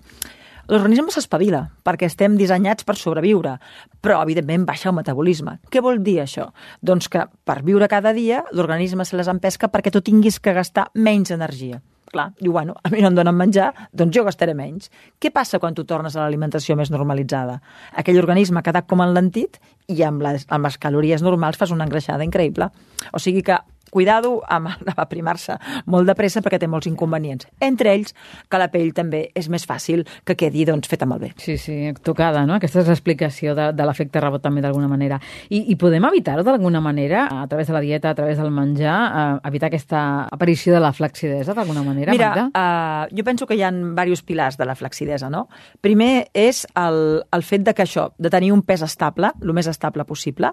l'organisme 0.72 1.14
s'espavila, 1.14 1.64
perquè 1.86 2.10
estem 2.10 2.38
dissenyats 2.40 2.86
per 2.88 2.98
sobreviure, 3.00 3.58
però, 4.02 4.22
evidentment, 4.24 4.66
baixa 4.68 4.92
el 4.92 4.98
metabolisme. 4.98 5.60
Què 5.72 5.84
vol 5.84 6.02
dir 6.06 6.20
això? 6.24 6.52
Doncs 6.82 7.10
que 7.12 7.26
per 7.46 7.62
viure 7.66 7.90
cada 7.92 8.14
dia, 8.14 8.44
l'organisme 8.52 9.06
se 9.06 9.18
les 9.18 9.30
empesca 9.32 9.70
perquè 9.72 9.94
tu 9.94 10.02
tinguis 10.06 10.40
que 10.40 10.56
gastar 10.56 10.90
menys 10.96 11.34
energia. 11.36 11.82
Clar, 12.16 12.30
diu, 12.40 12.54
bueno, 12.54 12.76
a 12.84 12.90
mi 12.94 13.02
no 13.02 13.10
em 13.10 13.16
donen 13.18 13.36
menjar, 13.36 13.72
doncs 13.92 14.14
jo 14.16 14.24
gastaré 14.24 14.54
menys. 14.56 14.92
Què 15.20 15.32
passa 15.34 15.60
quan 15.60 15.76
tu 15.76 15.84
tornes 15.90 16.16
a 16.16 16.22
l'alimentació 16.22 16.78
més 16.78 16.92
normalitzada? 16.94 17.58
Aquell 17.98 18.22
organisme 18.22 18.62
ha 18.62 18.66
quedat 18.66 18.88
com 18.88 19.02
enlentit 19.04 19.58
i 19.92 20.00
amb 20.06 20.24
les, 20.24 20.46
amb 20.48 20.70
les 20.70 20.78
calories 20.78 21.26
normals 21.26 21.58
fas 21.58 21.74
una 21.76 21.84
engreixada 21.88 22.24
increïble. 22.24 22.70
O 23.12 23.20
sigui 23.20 23.44
que 23.44 23.58
cuidado 23.96 24.42
amb 24.52 24.74
aprimar-se 25.06 25.56
molt 25.92 26.10
de 26.10 26.16
pressa 26.18 26.44
perquè 26.44 26.60
té 26.60 26.68
molts 26.72 26.90
inconvenients. 26.90 27.48
Entre 27.64 27.94
ells, 27.96 28.14
que 28.52 28.60
la 28.60 28.68
pell 28.74 28.92
també 28.96 29.30
és 29.38 29.48
més 29.52 29.64
fàcil 29.68 30.04
que 30.28 30.36
quedi 30.36 30.66
doncs, 30.68 30.90
feta 30.92 31.08
malbé. 31.08 31.32
Sí, 31.42 31.58
sí, 31.62 31.78
tocada, 32.04 32.44
no? 32.48 32.58
Aquesta 32.60 32.84
és 32.84 32.92
l'explicació 32.92 33.56
de, 33.58 33.70
de 33.76 33.88
l'efecte 33.88 34.22
rebot 34.24 34.44
també 34.44 34.64
d'alguna 34.66 34.90
manera. 34.92 35.20
I, 35.50 35.64
I 35.72 35.78
podem 35.80 36.06
evitar-ho 36.12 36.44
d'alguna 36.46 36.82
manera, 36.84 37.28
a 37.44 37.48
través 37.52 37.72
de 37.72 37.76
la 37.78 37.84
dieta, 37.84 38.12
a 38.12 38.18
través 38.18 38.40
del 38.42 38.52
menjar, 38.52 38.98
eh, 39.06 39.48
evitar 39.48 39.72
aquesta 39.72 40.02
aparició 40.32 40.76
de 40.76 40.82
la 40.84 40.92
flacidesa 40.94 41.56
d'alguna 41.56 41.84
manera, 41.86 42.12
Mira, 42.12 42.34
Magda? 42.36 42.46
uh, 42.52 43.16
jo 43.16 43.24
penso 43.24 43.48
que 43.48 43.56
hi 43.56 43.64
ha 43.64 43.72
diversos 43.72 44.26
pilars 44.26 44.60
de 44.60 44.68
la 44.68 44.76
flacidesa, 44.76 45.30
no? 45.30 45.48
Primer 45.86 46.28
és 46.34 46.66
el, 46.76 47.00
el 47.32 47.48
fet 47.48 47.66
de 47.66 47.76
que 47.76 47.86
això, 47.86 48.10
de 48.18 48.32
tenir 48.34 48.52
un 48.56 48.66
pes 48.66 48.84
estable, 48.86 49.32
el 49.42 49.56
més 49.56 49.70
estable 49.72 50.06
possible, 50.06 50.52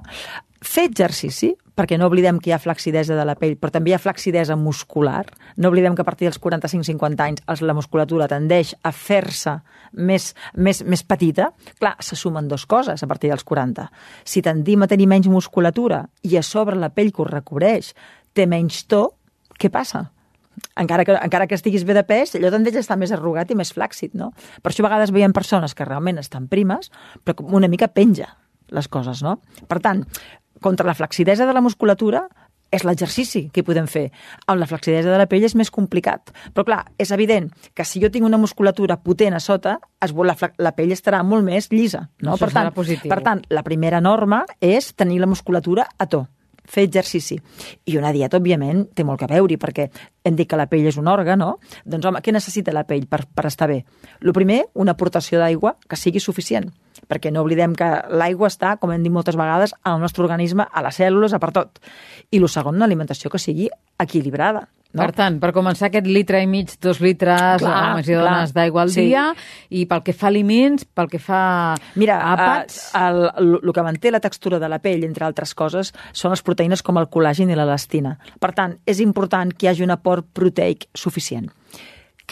fer 0.62 0.86
exercici, 0.90 1.52
perquè 1.78 1.98
no 1.98 2.08
oblidem 2.10 2.38
que 2.40 2.50
hi 2.50 2.54
ha 2.54 2.60
flacidesa 2.60 3.16
de 3.16 3.24
la 3.26 3.36
pell, 3.38 3.56
però 3.60 3.72
també 3.72 3.92
hi 3.92 3.96
ha 3.96 4.02
flacidesa 4.02 4.56
muscular. 4.60 5.24
No 5.56 5.70
oblidem 5.72 5.96
que 5.96 6.04
a 6.04 6.08
partir 6.08 6.28
dels 6.28 6.40
45-50 6.40 7.26
anys 7.26 7.62
la 7.62 7.76
musculatura 7.76 8.28
tendeix 8.28 8.74
a 8.82 8.92
fer-se 8.92 9.58
més, 9.92 10.32
més, 10.54 10.82
més 10.84 11.04
petita. 11.04 11.50
Clar, 11.80 11.96
se 12.00 12.16
sumen 12.16 12.48
dues 12.48 12.66
coses 12.66 13.02
a 13.02 13.10
partir 13.10 13.32
dels 13.32 13.44
40. 13.44 13.88
Si 14.24 14.42
tendim 14.44 14.84
a 14.84 14.90
tenir 14.90 15.08
menys 15.08 15.30
musculatura 15.32 16.04
i 16.22 16.36
a 16.36 16.42
sobre 16.46 16.76
la 16.76 16.92
pell 16.92 17.12
que 17.12 17.24
ho 17.24 17.28
recobreix 17.28 17.94
té 18.32 18.46
menys 18.48 18.84
to, 18.88 19.06
què 19.58 19.70
passa? 19.72 20.08
encara 20.76 21.04
que, 21.04 21.14
encara 21.16 21.46
que 21.48 21.56
estiguis 21.56 21.84
bé 21.88 21.96
de 21.96 22.04
pes, 22.06 22.34
allò 22.36 22.50
tendeix 22.52 22.76
a 22.76 22.82
estar 22.84 22.98
més 23.00 23.12
arrugat 23.14 23.50
i 23.50 23.56
més 23.58 23.72
flàccid, 23.74 24.16
no? 24.18 24.32
Per 24.62 24.72
això 24.72 24.84
a 24.84 24.88
vegades 24.88 25.12
veiem 25.14 25.32
persones 25.32 25.74
que 25.74 25.86
realment 25.88 26.20
estan 26.20 26.48
primes, 26.52 26.90
però 27.24 27.38
com 27.38 27.56
una 27.56 27.70
mica 27.72 27.88
penja 27.88 28.28
les 28.72 28.88
coses, 28.88 29.22
no? 29.24 29.38
Per 29.68 29.80
tant, 29.84 30.04
contra 30.62 30.86
la 30.88 30.96
flacidesa 30.96 31.46
de 31.46 31.52
la 31.52 31.64
musculatura 31.64 32.26
és 32.72 32.86
l'exercici 32.88 33.44
que 33.52 33.60
hi 33.60 33.66
podem 33.66 33.86
fer. 33.90 34.06
Amb 34.48 34.62
la 34.62 34.68
flacidesa 34.70 35.12
de 35.12 35.20
la 35.20 35.28
pell 35.28 35.44
és 35.44 35.54
més 35.58 35.70
complicat. 35.70 36.32
Però 36.56 36.64
clar, 36.64 36.80
és 36.96 37.12
evident 37.12 37.50
que 37.76 37.84
si 37.84 38.00
jo 38.00 38.08
tinc 38.10 38.24
una 38.24 38.40
musculatura 38.40 38.96
potent 39.04 39.36
a 39.36 39.42
sota, 39.44 39.76
es, 40.00 40.16
la, 40.16 40.36
la 40.56 40.72
pell 40.76 40.96
estarà 40.96 41.20
molt 41.22 41.44
més 41.44 41.68
llisa. 41.74 42.06
No? 42.24 42.38
Això 42.38 42.46
per, 42.46 42.54
tant, 42.56 42.72
positiu. 42.74 43.12
per 43.12 43.20
tant, 43.26 43.44
la 43.52 43.66
primera 43.66 44.00
norma 44.00 44.46
és 44.60 44.94
tenir 44.96 45.20
la 45.20 45.28
musculatura 45.28 45.90
a 45.98 46.08
to 46.08 46.24
fer 46.68 46.86
exercici. 46.88 47.38
I 47.86 47.96
una 47.98 48.12
dieta, 48.14 48.38
òbviament, 48.38 48.86
té 48.94 49.04
molt 49.04 49.20
que 49.20 49.28
veure 49.30 49.58
perquè 49.60 49.88
hem 50.24 50.36
dit 50.38 50.48
que 50.48 50.58
la 50.58 50.68
pell 50.70 50.86
és 50.88 50.98
un 51.00 51.10
òrgan, 51.10 51.40
no? 51.42 51.56
Doncs, 51.84 52.06
home, 52.08 52.22
què 52.22 52.34
necessita 52.34 52.74
la 52.74 52.84
pell 52.88 53.06
per, 53.10 53.24
per 53.26 53.46
estar 53.50 53.68
bé? 53.70 53.82
El 54.22 54.32
primer, 54.36 54.62
una 54.74 54.94
aportació 54.96 55.40
d'aigua 55.42 55.76
que 55.88 55.98
sigui 55.98 56.22
suficient, 56.22 56.70
perquè 57.10 57.32
no 57.32 57.42
oblidem 57.42 57.74
que 57.78 57.88
l'aigua 58.14 58.50
està, 58.52 58.76
com 58.78 58.92
hem 58.92 59.02
dit 59.02 59.12
moltes 59.12 59.38
vegades, 59.38 59.74
al 59.82 60.00
nostre 60.00 60.24
organisme, 60.24 60.66
a 60.70 60.84
les 60.86 61.00
cèl·lules, 61.00 61.34
a 61.34 61.42
per 61.42 61.52
tot. 61.56 61.82
I 62.30 62.40
el 62.40 62.48
segon, 62.48 62.78
una 62.78 62.88
alimentació 62.88 63.30
que 63.30 63.42
sigui 63.42 63.68
equilibrada. 64.02 64.68
No? 64.92 65.00
Per 65.06 65.12
tant, 65.16 65.38
per 65.40 65.52
començar 65.56 65.86
aquest 65.88 66.04
litre 66.06 66.42
i 66.42 66.46
mig, 66.46 66.74
dos 66.84 66.98
litres, 67.00 67.62
Clar, 67.62 67.92
homes 67.94 68.08
i 68.08 68.12
dones 68.12 68.50
clar. 68.52 68.56
d'aigua 68.58 68.82
al 68.82 68.90
Sí. 68.92 69.06
dia, 69.06 69.22
i 69.70 69.86
pel 69.88 70.02
que 70.04 70.12
fa 70.12 70.26
a 70.26 70.28
aliments, 70.28 70.84
pel 70.84 71.08
que 71.08 71.18
fa 71.18 71.74
Mira, 71.96 72.18
a 72.20 72.34
àpats... 72.36 72.90
eh, 72.94 72.98
el, 73.00 73.22
el, 73.40 73.54
el 73.62 73.72
que 73.72 73.82
manté 73.82 74.10
la 74.12 74.20
textura 74.20 74.58
de 74.58 74.68
la 74.68 74.78
pell, 74.80 75.04
entre 75.08 75.24
altres 75.24 75.54
coses, 75.54 75.94
són 76.12 76.30
les 76.34 76.42
proteïnes 76.44 76.82
com 76.82 76.98
el 77.00 77.08
col·làgen 77.08 77.48
i 77.50 77.56
l'elastina. 77.56 78.18
Per 78.38 78.52
tant, 78.52 78.76
és 78.84 79.00
important 79.00 79.54
que 79.56 79.66
hi 79.66 79.70
hagi 79.72 79.82
un 79.82 79.90
aport 79.96 80.26
proteic 80.32 80.86
suficient. 80.94 81.48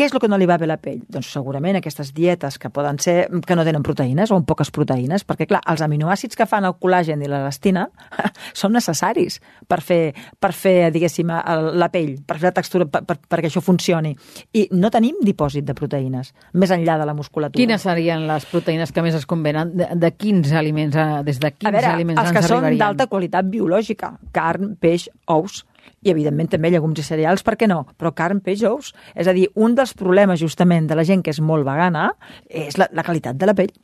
Què 0.00 0.06
és 0.08 0.14
el 0.16 0.20
que 0.22 0.28
no 0.32 0.38
li 0.40 0.46
va 0.48 0.54
bé 0.56 0.64
a 0.64 0.70
la 0.70 0.78
pell? 0.80 1.02
Doncs 1.12 1.28
segurament 1.28 1.76
aquestes 1.76 2.14
dietes 2.16 2.54
que 2.56 2.70
poden 2.72 2.96
ser 3.04 3.26
que 3.44 3.56
no 3.58 3.66
tenen 3.68 3.82
proteïnes 3.84 4.30
o 4.32 4.38
amb 4.38 4.46
poques 4.48 4.70
proteïnes, 4.72 5.26
perquè 5.28 5.44
clar, 5.50 5.60
els 5.68 5.82
aminoàcids 5.84 6.38
que 6.40 6.46
fan 6.48 6.64
el 6.64 6.72
col·làgen 6.80 7.20
i 7.20 7.28
l'elastina 7.28 7.82
són 8.62 8.72
necessaris 8.72 9.36
per 9.68 9.82
fer, 9.84 10.14
per 10.40 10.54
fer 10.56 10.88
diguéssim, 10.94 11.28
la 11.28 11.90
pell, 11.92 12.14
per 12.24 12.38
fer 12.38 12.48
la 12.48 12.54
textura, 12.56 12.88
per, 12.88 13.02
per, 13.04 13.18
perquè 13.28 13.50
això 13.50 13.60
funcioni. 13.60 14.14
I 14.56 14.70
no 14.72 14.88
tenim 14.88 15.20
dipòsit 15.20 15.68
de 15.68 15.76
proteïnes, 15.76 16.32
més 16.56 16.72
enllà 16.72 16.96
de 16.96 17.10
la 17.10 17.18
musculatura. 17.20 17.60
Quines 17.60 17.84
serien 17.84 18.24
les 18.30 18.48
proteïnes 18.48 18.96
que 18.96 19.04
més 19.04 19.20
es 19.20 19.28
convenen? 19.28 19.76
De, 19.76 19.90
de 20.00 20.14
quins 20.16 20.56
aliments, 20.56 20.96
eh, 20.96 21.20
des 21.28 21.44
de 21.44 21.52
quins 21.58 21.74
a 21.74 21.76
veure, 21.76 21.92
aliments 21.92 22.24
els 22.24 22.32
ens 22.32 22.40
que 22.40 22.48
són 22.48 22.70
d'alta 22.80 23.10
qualitat 23.12 23.52
biològica, 23.52 24.14
carn, 24.32 24.78
peix, 24.80 25.10
ous, 25.28 25.66
i 26.02 26.12
evidentment 26.12 26.50
també 26.52 26.70
llegums 26.72 27.00
i 27.00 27.06
cereals, 27.06 27.44
per 27.46 27.56
què 27.60 27.68
no? 27.70 27.82
Però 27.98 28.14
carn, 28.16 28.40
peix, 28.44 28.64
ous. 28.68 28.92
És 29.14 29.28
a 29.30 29.36
dir, 29.36 29.48
un 29.54 29.76
dels 29.78 29.94
problemes 29.96 30.40
justament 30.40 30.88
de 30.90 30.98
la 30.98 31.06
gent 31.06 31.24
que 31.24 31.34
és 31.34 31.40
molt 31.40 31.66
vegana 31.68 32.10
és 32.48 32.78
la, 32.80 32.90
la 32.92 33.06
qualitat 33.06 33.38
de 33.40 33.50
la 33.50 33.56
pell 33.58 33.74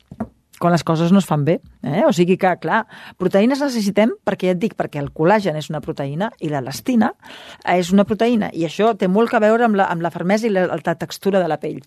quan 0.59 0.73
les 0.73 0.83
coses 0.83 1.11
no 1.13 1.21
es 1.21 1.27
fan 1.29 1.45
bé. 1.45 1.59
Eh? 1.83 2.03
O 2.07 2.11
sigui 2.15 2.37
que, 2.39 2.51
clar, 2.61 2.83
proteïnes 3.19 3.61
necessitem 3.61 4.13
perquè 4.25 4.49
ja 4.49 4.55
et 4.55 4.61
dic, 4.61 4.75
perquè 4.77 5.01
el 5.01 5.11
col·làgen 5.15 5.57
és 5.59 5.69
una 5.71 5.81
proteïna 5.83 6.31
i 6.43 6.49
l'elastina 6.51 7.11
és 7.73 7.91
una 7.93 8.05
proteïna 8.07 8.49
i 8.53 8.65
això 8.67 8.93
té 8.97 9.09
molt 9.11 9.31
que 9.31 9.41
veure 9.43 9.67
amb 9.67 9.77
la, 9.77 9.87
amb 9.91 10.03
la 10.05 10.11
fermesa 10.13 10.47
i 10.47 10.53
la, 10.53 10.65
la 10.73 10.95
textura 10.97 11.41
de 11.43 11.49
la 11.49 11.59
pell. 11.61 11.79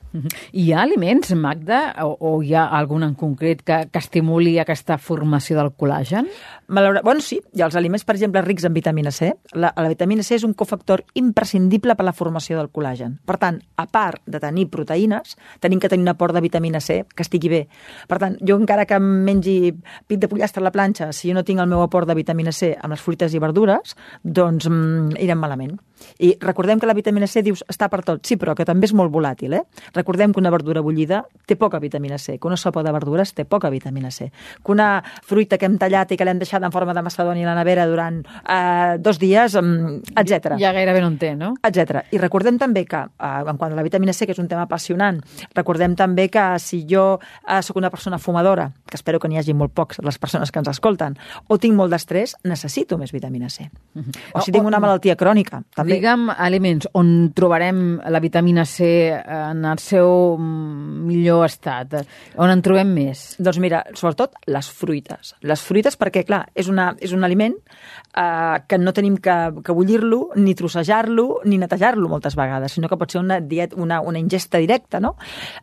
Hi 0.53 0.71
ha 0.73 0.85
aliments, 0.85 1.33
Magda, 1.35 1.81
o, 2.07 2.15
o 2.21 2.33
hi 2.43 2.55
ha 2.55 2.69
algun 2.79 3.05
en 3.07 3.17
concret 3.19 3.65
que, 3.67 3.83
que 3.91 4.03
estimuli 4.03 4.57
aquesta 4.63 4.99
formació 4.99 5.59
del 5.59 5.73
col·làgen? 5.75 6.31
Malaura... 6.71 7.03
Bueno, 7.03 7.25
sí, 7.25 7.41
hi 7.55 7.65
ha 7.65 7.69
els 7.69 7.79
aliments, 7.79 8.07
per 8.07 8.15
exemple, 8.17 8.43
rics 8.47 8.69
en 8.69 8.75
vitamina 8.77 9.11
C. 9.11 9.33
La, 9.59 9.73
la 9.75 9.91
vitamina 9.91 10.23
C 10.27 10.37
és 10.39 10.47
un 10.47 10.55
cofactor 10.55 11.03
imprescindible 11.19 11.97
per 11.99 12.07
a 12.07 12.11
la 12.11 12.15
formació 12.17 12.61
del 12.61 12.71
col·làgen. 12.71 13.19
Per 13.27 13.39
tant, 13.43 13.59
a 13.81 13.87
part 13.91 14.23
de 14.31 14.41
tenir 14.43 14.69
proteïnes, 14.71 15.35
tenim 15.61 15.83
que 15.83 15.91
tenir 15.91 16.07
un 16.07 16.15
aport 16.15 16.37
de 16.37 16.45
vitamina 16.45 16.81
C 16.85 17.03
que 17.11 17.27
estigui 17.27 17.51
bé. 17.51 17.63
Per 18.07 18.21
tant, 18.23 18.39
jo 18.47 18.60
encara 18.61 18.87
que 18.87 18.99
mengi 19.01 19.73
pit 20.07 20.21
de 20.21 20.29
pollastre 20.31 20.63
a 20.63 20.67
la 20.69 20.75
planxa, 20.75 21.11
si 21.17 21.31
jo 21.31 21.37
no 21.37 21.45
tinc 21.47 21.63
el 21.63 21.71
meu 21.71 21.83
aport 21.85 22.09
de 22.09 22.19
vitamina 22.19 22.53
C 22.53 22.75
amb 22.77 22.95
les 22.95 23.03
fruites 23.03 23.35
i 23.35 23.43
verdures, 23.43 23.97
doncs 24.23 24.69
mm, 24.71 25.17
irem 25.25 25.41
malament. 25.41 25.79
I 26.19 26.37
recordem 26.41 26.79
que 26.81 26.87
la 26.87 26.95
vitamina 26.95 27.27
C, 27.27 27.43
dius, 27.43 27.63
està 27.69 27.89
per 27.91 28.03
tot. 28.07 28.23
Sí, 28.27 28.37
però 28.41 28.55
que 28.57 28.65
també 28.69 28.89
és 28.89 28.95
molt 28.97 29.13
volàtil, 29.13 29.55
eh? 29.57 29.63
Recordem 29.97 30.33
que 30.33 30.41
una 30.41 30.53
verdura 30.53 30.83
bullida 30.85 31.23
té 31.47 31.57
poca 31.61 31.81
vitamina 31.81 32.19
C, 32.19 32.39
que 32.39 32.49
una 32.49 32.59
sopa 32.61 32.83
de 32.87 32.93
verdures 32.93 33.33
té 33.35 33.45
poca 33.45 33.71
vitamina 33.71 34.11
C, 34.11 34.31
que 34.65 34.73
una 34.73 35.03
fruita 35.27 35.59
que 35.59 35.69
hem 35.69 35.79
tallat 35.81 36.13
i 36.13 36.19
que 36.19 36.27
l'hem 36.27 36.41
deixat 36.41 36.65
en 36.65 36.73
forma 36.73 36.95
de 36.97 37.05
macedònia 37.05 37.47
a 37.47 37.55
la 37.55 37.59
nevera 37.61 37.87
durant 37.89 38.21
eh, 38.25 38.97
dos 38.99 39.21
dies, 39.21 39.57
etc. 39.57 40.57
Ja 40.61 40.73
gairebé 40.77 41.03
no 41.05 41.11
en 41.13 41.19
té, 41.21 41.35
no? 41.37 41.53
Etc. 41.67 42.05
I 42.13 42.23
recordem 42.23 42.59
també 42.61 42.85
que, 42.89 43.03
eh, 43.05 43.33
en 43.41 43.61
quant 43.61 43.73
a 43.73 43.79
la 43.79 43.87
vitamina 43.87 44.15
C, 44.17 44.27
que 44.27 44.37
és 44.37 44.43
un 44.43 44.49
tema 44.49 44.67
apassionant, 44.69 45.21
recordem 45.57 45.97
també 45.97 46.29
que 46.29 46.47
si 46.63 46.85
jo 46.89 47.19
eh, 47.21 47.61
sóc 47.63 47.81
una 47.81 47.91
persona 47.91 48.19
fumadora, 48.19 48.71
que 48.87 48.97
espero 48.99 49.21
que 49.21 49.29
n'hi 49.29 49.41
hagi 49.41 49.55
molt 49.55 49.75
pocs 49.75 50.01
les 50.05 50.19
persones 50.19 50.51
que 50.51 50.61
ens 50.61 50.73
escolten, 50.73 51.17
o 51.49 51.59
tinc 51.59 51.77
molt 51.77 51.93
d'estrès, 51.93 52.37
necessito 52.45 52.99
més 52.99 53.13
vitamina 53.13 53.49
C. 53.49 53.71
Uh 53.95 54.03
-huh. 54.03 54.19
O 54.35 54.41
si 54.41 54.53
tinc 54.53 54.67
una 54.67 54.81
malaltia 54.81 55.17
crònica, 55.17 55.63
també 55.75 55.90
també. 55.90 55.90
Digue'm 55.91 56.29
aliments 56.31 56.89
on 56.95 57.33
trobarem 57.35 57.99
la 58.13 58.21
vitamina 58.23 58.65
C 58.69 59.11
en 59.11 59.65
el 59.67 59.81
seu 59.83 60.37
millor 60.39 61.47
estat, 61.49 61.97
on 62.39 62.53
en 62.53 62.63
trobem 62.63 62.93
més? 62.95 63.23
Doncs 63.43 63.59
mira, 63.63 63.83
sobretot 63.99 64.37
les 64.51 64.69
fruites. 64.71 65.35
Les 65.43 65.65
fruites 65.67 65.99
perquè, 65.99 66.23
clar, 66.29 66.45
és, 66.55 66.71
una, 66.71 66.93
és 67.03 67.15
un 67.17 67.27
aliment 67.27 67.57
eh, 67.59 68.57
que 68.69 68.79
no 68.79 68.95
tenim 68.95 69.19
que, 69.23 69.37
que 69.67 69.75
bullir-lo, 69.75 70.21
ni 70.39 70.55
trossejar-lo, 70.55 71.27
ni 71.51 71.59
netejar-lo 71.59 72.11
moltes 72.13 72.39
vegades, 72.39 72.79
sinó 72.79 72.91
que 72.91 72.99
pot 73.01 73.11
ser 73.11 73.25
una, 73.25 73.41
diet, 73.41 73.75
una, 73.75 74.01
una 74.01 74.23
ingesta 74.23 74.63
directa, 74.63 75.01
no? 75.03 75.17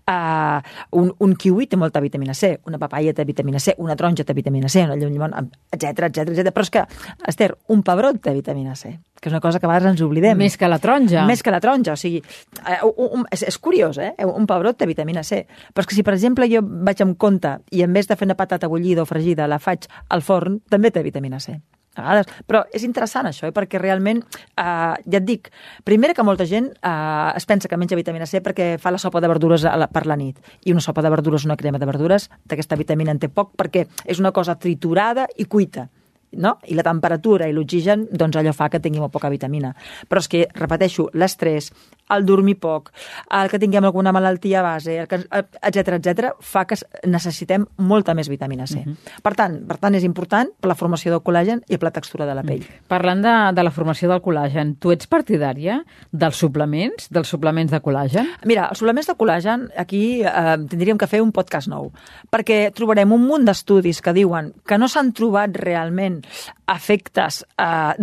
Eh, 0.03 0.59
un, 0.99 1.13
un 1.23 1.35
kiwi 1.39 1.69
té 1.71 1.79
molta 1.79 2.03
vitamina 2.03 2.35
C, 2.35 2.57
una 2.67 2.81
papaya 2.81 3.15
té 3.15 3.25
vitamina 3.27 3.63
C, 3.63 3.77
una 3.79 3.95
taronja 3.95 4.27
té 4.27 4.35
vitamina 4.35 4.67
C, 4.69 4.83
una 4.83 4.99
llimona, 4.99 5.45
etc 5.71 6.09
etc 6.09 6.27
etc. 6.27 6.51
Però 6.51 6.67
és 6.67 6.73
que, 6.73 6.87
Esther, 7.27 7.53
un 7.71 7.85
pebrot 7.87 8.19
té 8.23 8.35
vitamina 8.35 8.75
C 8.75 8.97
que 9.21 9.29
és 9.29 9.33
una 9.33 9.41
cosa 9.41 9.59
que 9.59 9.65
a 9.65 9.71
vegades 9.71 9.93
ens 9.93 10.03
oblidem. 10.05 10.37
Més 10.37 10.57
que 10.57 10.69
la 10.69 10.79
taronja. 10.81 11.25
Més 11.29 11.43
que 11.43 11.53
la 11.53 11.61
taronja, 11.63 11.95
o 11.95 11.99
sigui, 11.99 12.21
eh, 12.63 12.79
un, 12.85 13.21
un, 13.21 13.25
és, 13.33 13.43
és 13.49 13.57
curiós, 13.57 13.97
eh? 14.01 14.13
Un 14.27 14.45
pebrot 14.49 14.77
té 14.77 14.87
vitamina 14.89 15.23
C. 15.27 15.43
Però 15.73 15.85
és 15.85 15.89
que 15.89 15.97
si, 15.97 16.05
per 16.05 16.15
exemple, 16.17 16.49
jo 16.51 16.61
vaig 16.63 17.01
amb 17.05 17.17
compte 17.17 17.57
i 17.71 17.83
en 17.85 17.95
vez 17.95 18.09
de 18.09 18.17
fer 18.19 18.29
una 18.29 18.37
patata 18.37 18.69
bullida 18.69 19.03
o 19.03 19.09
fregida 19.09 19.49
la 19.49 19.59
faig 19.59 19.89
al 20.13 20.23
forn, 20.25 20.61
també 20.69 20.93
té 20.93 21.03
vitamina 21.05 21.41
C. 21.43 21.57
A 21.97 22.03
vegades. 22.03 22.29
Però 22.45 22.61
és 22.77 22.85
interessant 22.85 23.25
això, 23.25 23.47
eh? 23.49 23.53
perquè 23.55 23.81
realment, 23.81 24.21
eh, 24.21 24.61
ja 24.61 25.17
et 25.17 25.25
dic, 25.25 25.49
primer 25.83 26.13
que 26.13 26.25
molta 26.25 26.45
gent 26.45 26.69
eh, 26.77 27.31
es 27.35 27.49
pensa 27.49 27.67
que 27.67 27.77
menja 27.77 27.97
vitamina 27.97 28.29
C 28.29 28.43
perquè 28.45 28.75
fa 28.81 28.93
la 28.93 29.01
sopa 29.01 29.21
de 29.23 29.31
verdures 29.31 29.65
a 29.65 29.75
la, 29.81 29.89
per 29.89 30.05
la 30.05 30.17
nit. 30.19 30.37
I 30.65 30.75
una 30.75 30.83
sopa 30.85 31.01
de 31.01 31.09
verdures, 31.09 31.45
una 31.49 31.57
crema 31.57 31.81
de 31.81 31.89
verdures, 31.89 32.29
d'aquesta 32.45 32.77
vitamina 32.77 33.15
en 33.15 33.21
té 33.23 33.33
poc 33.33 33.55
perquè 33.57 33.87
és 34.05 34.21
una 34.21 34.31
cosa 34.31 34.59
triturada 34.61 35.25
i 35.37 35.49
cuita 35.49 35.89
no? 36.31 36.57
i 36.67 36.75
la 36.75 36.83
temperatura 36.83 37.47
i 37.47 37.53
l'oxigen, 37.55 38.07
doncs 38.11 38.37
allò 38.39 38.53
fa 38.55 38.69
que 38.69 38.81
tingui 38.83 39.01
molt 39.03 39.13
poca 39.13 39.31
vitamina. 39.33 39.73
Però 40.07 40.21
és 40.23 40.27
que, 40.31 40.45
repeteixo, 40.53 41.09
l'estrès, 41.13 41.71
el 42.09 42.25
dormir 42.25 42.57
poc, 42.59 42.91
el 43.31 43.49
que 43.51 43.59
tinguem 43.59 43.85
alguna 43.85 44.13
malaltia 44.15 44.61
base, 44.65 44.99
etc 45.01 45.97
etc, 45.97 46.31
fa 46.39 46.65
que 46.67 46.77
necessitem 47.07 47.65
molta 47.77 48.15
més 48.17 48.29
vitamina 48.29 48.67
C. 48.67 48.79
Uh 48.79 48.85
mhm. 48.85 48.93
-huh. 48.93 49.21
Per 49.21 49.35
tant, 49.35 49.67
per 49.67 49.77
tant, 49.77 49.95
és 49.95 50.03
important 50.03 50.49
per 50.59 50.69
la 50.69 50.75
formació 50.75 51.11
del 51.11 51.21
col·làgen 51.21 51.61
i 51.67 51.77
per 51.77 51.83
la 51.83 51.91
textura 51.91 52.25
de 52.25 52.35
la 52.35 52.43
pell. 52.43 52.61
Uh 52.61 52.63
mm. 52.63 52.77
-huh. 52.79 52.87
Parlant 52.87 53.21
de, 53.21 53.55
de 53.55 53.63
la 53.63 53.71
formació 53.71 54.09
del 54.09 54.21
col·làgen, 54.21 54.75
tu 54.79 54.91
ets 54.91 55.07
partidària 55.07 55.83
dels 56.11 56.35
suplements, 56.35 57.09
dels 57.09 57.27
suplements 57.27 57.71
de 57.71 57.81
col·làgen? 57.81 58.25
Mira, 58.45 58.67
els 58.69 58.79
suplements 58.79 59.07
de 59.07 59.15
col·làgen, 59.15 59.69
aquí 59.77 60.21
eh, 60.21 60.57
tindríem 60.69 60.97
que 60.97 61.07
fer 61.07 61.21
un 61.21 61.31
podcast 61.31 61.67
nou, 61.67 61.91
perquè 62.29 62.71
trobarem 62.71 63.11
un 63.11 63.25
munt 63.25 63.45
d'estudis 63.45 64.01
que 64.01 64.13
diuen 64.13 64.53
que 64.65 64.77
no 64.77 64.87
s'han 64.87 65.13
trobat 65.13 65.55
realment 65.55 66.21
efectes 66.67 67.45
eh, 67.57 67.93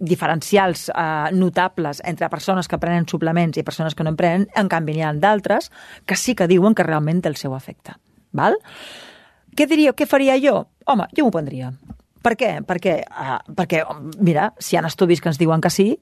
diferencials 0.00 0.90
eh, 0.90 1.30
notables 1.32 2.02
entre 2.04 2.28
persones 2.28 2.68
que 2.68 2.78
prenen 2.78 2.99
suplements 3.08 3.58
i 3.58 3.64
persones 3.66 3.94
que 3.94 4.04
no 4.04 4.12
en 4.14 4.18
prenen, 4.18 4.48
en 4.56 4.68
canvi 4.68 4.96
n'hi 4.96 5.06
ha 5.06 5.14
d'altres 5.14 5.70
que 6.06 6.16
sí 6.16 6.34
que 6.34 6.48
diuen 6.50 6.74
que 6.74 6.86
realment 6.86 7.22
té 7.22 7.32
el 7.32 7.38
seu 7.40 7.54
efecte. 7.56 7.96
Val? 8.36 8.58
Què 9.56 9.66
diria, 9.66 9.94
què 9.96 10.06
faria 10.06 10.36
jo? 10.42 10.64
Home, 10.86 11.08
jo 11.16 11.26
m'ho 11.26 11.34
prendria. 11.34 11.72
Per 12.20 12.34
què? 12.36 12.50
Perquè, 12.68 12.96
uh, 13.08 13.38
perquè, 13.56 13.80
mira, 14.20 14.50
si 14.60 14.74
hi 14.74 14.78
ha 14.78 14.84
estudis 14.86 15.22
que 15.24 15.30
ens 15.32 15.38
diuen 15.40 15.62
que 15.64 15.72
sí, 15.72 15.94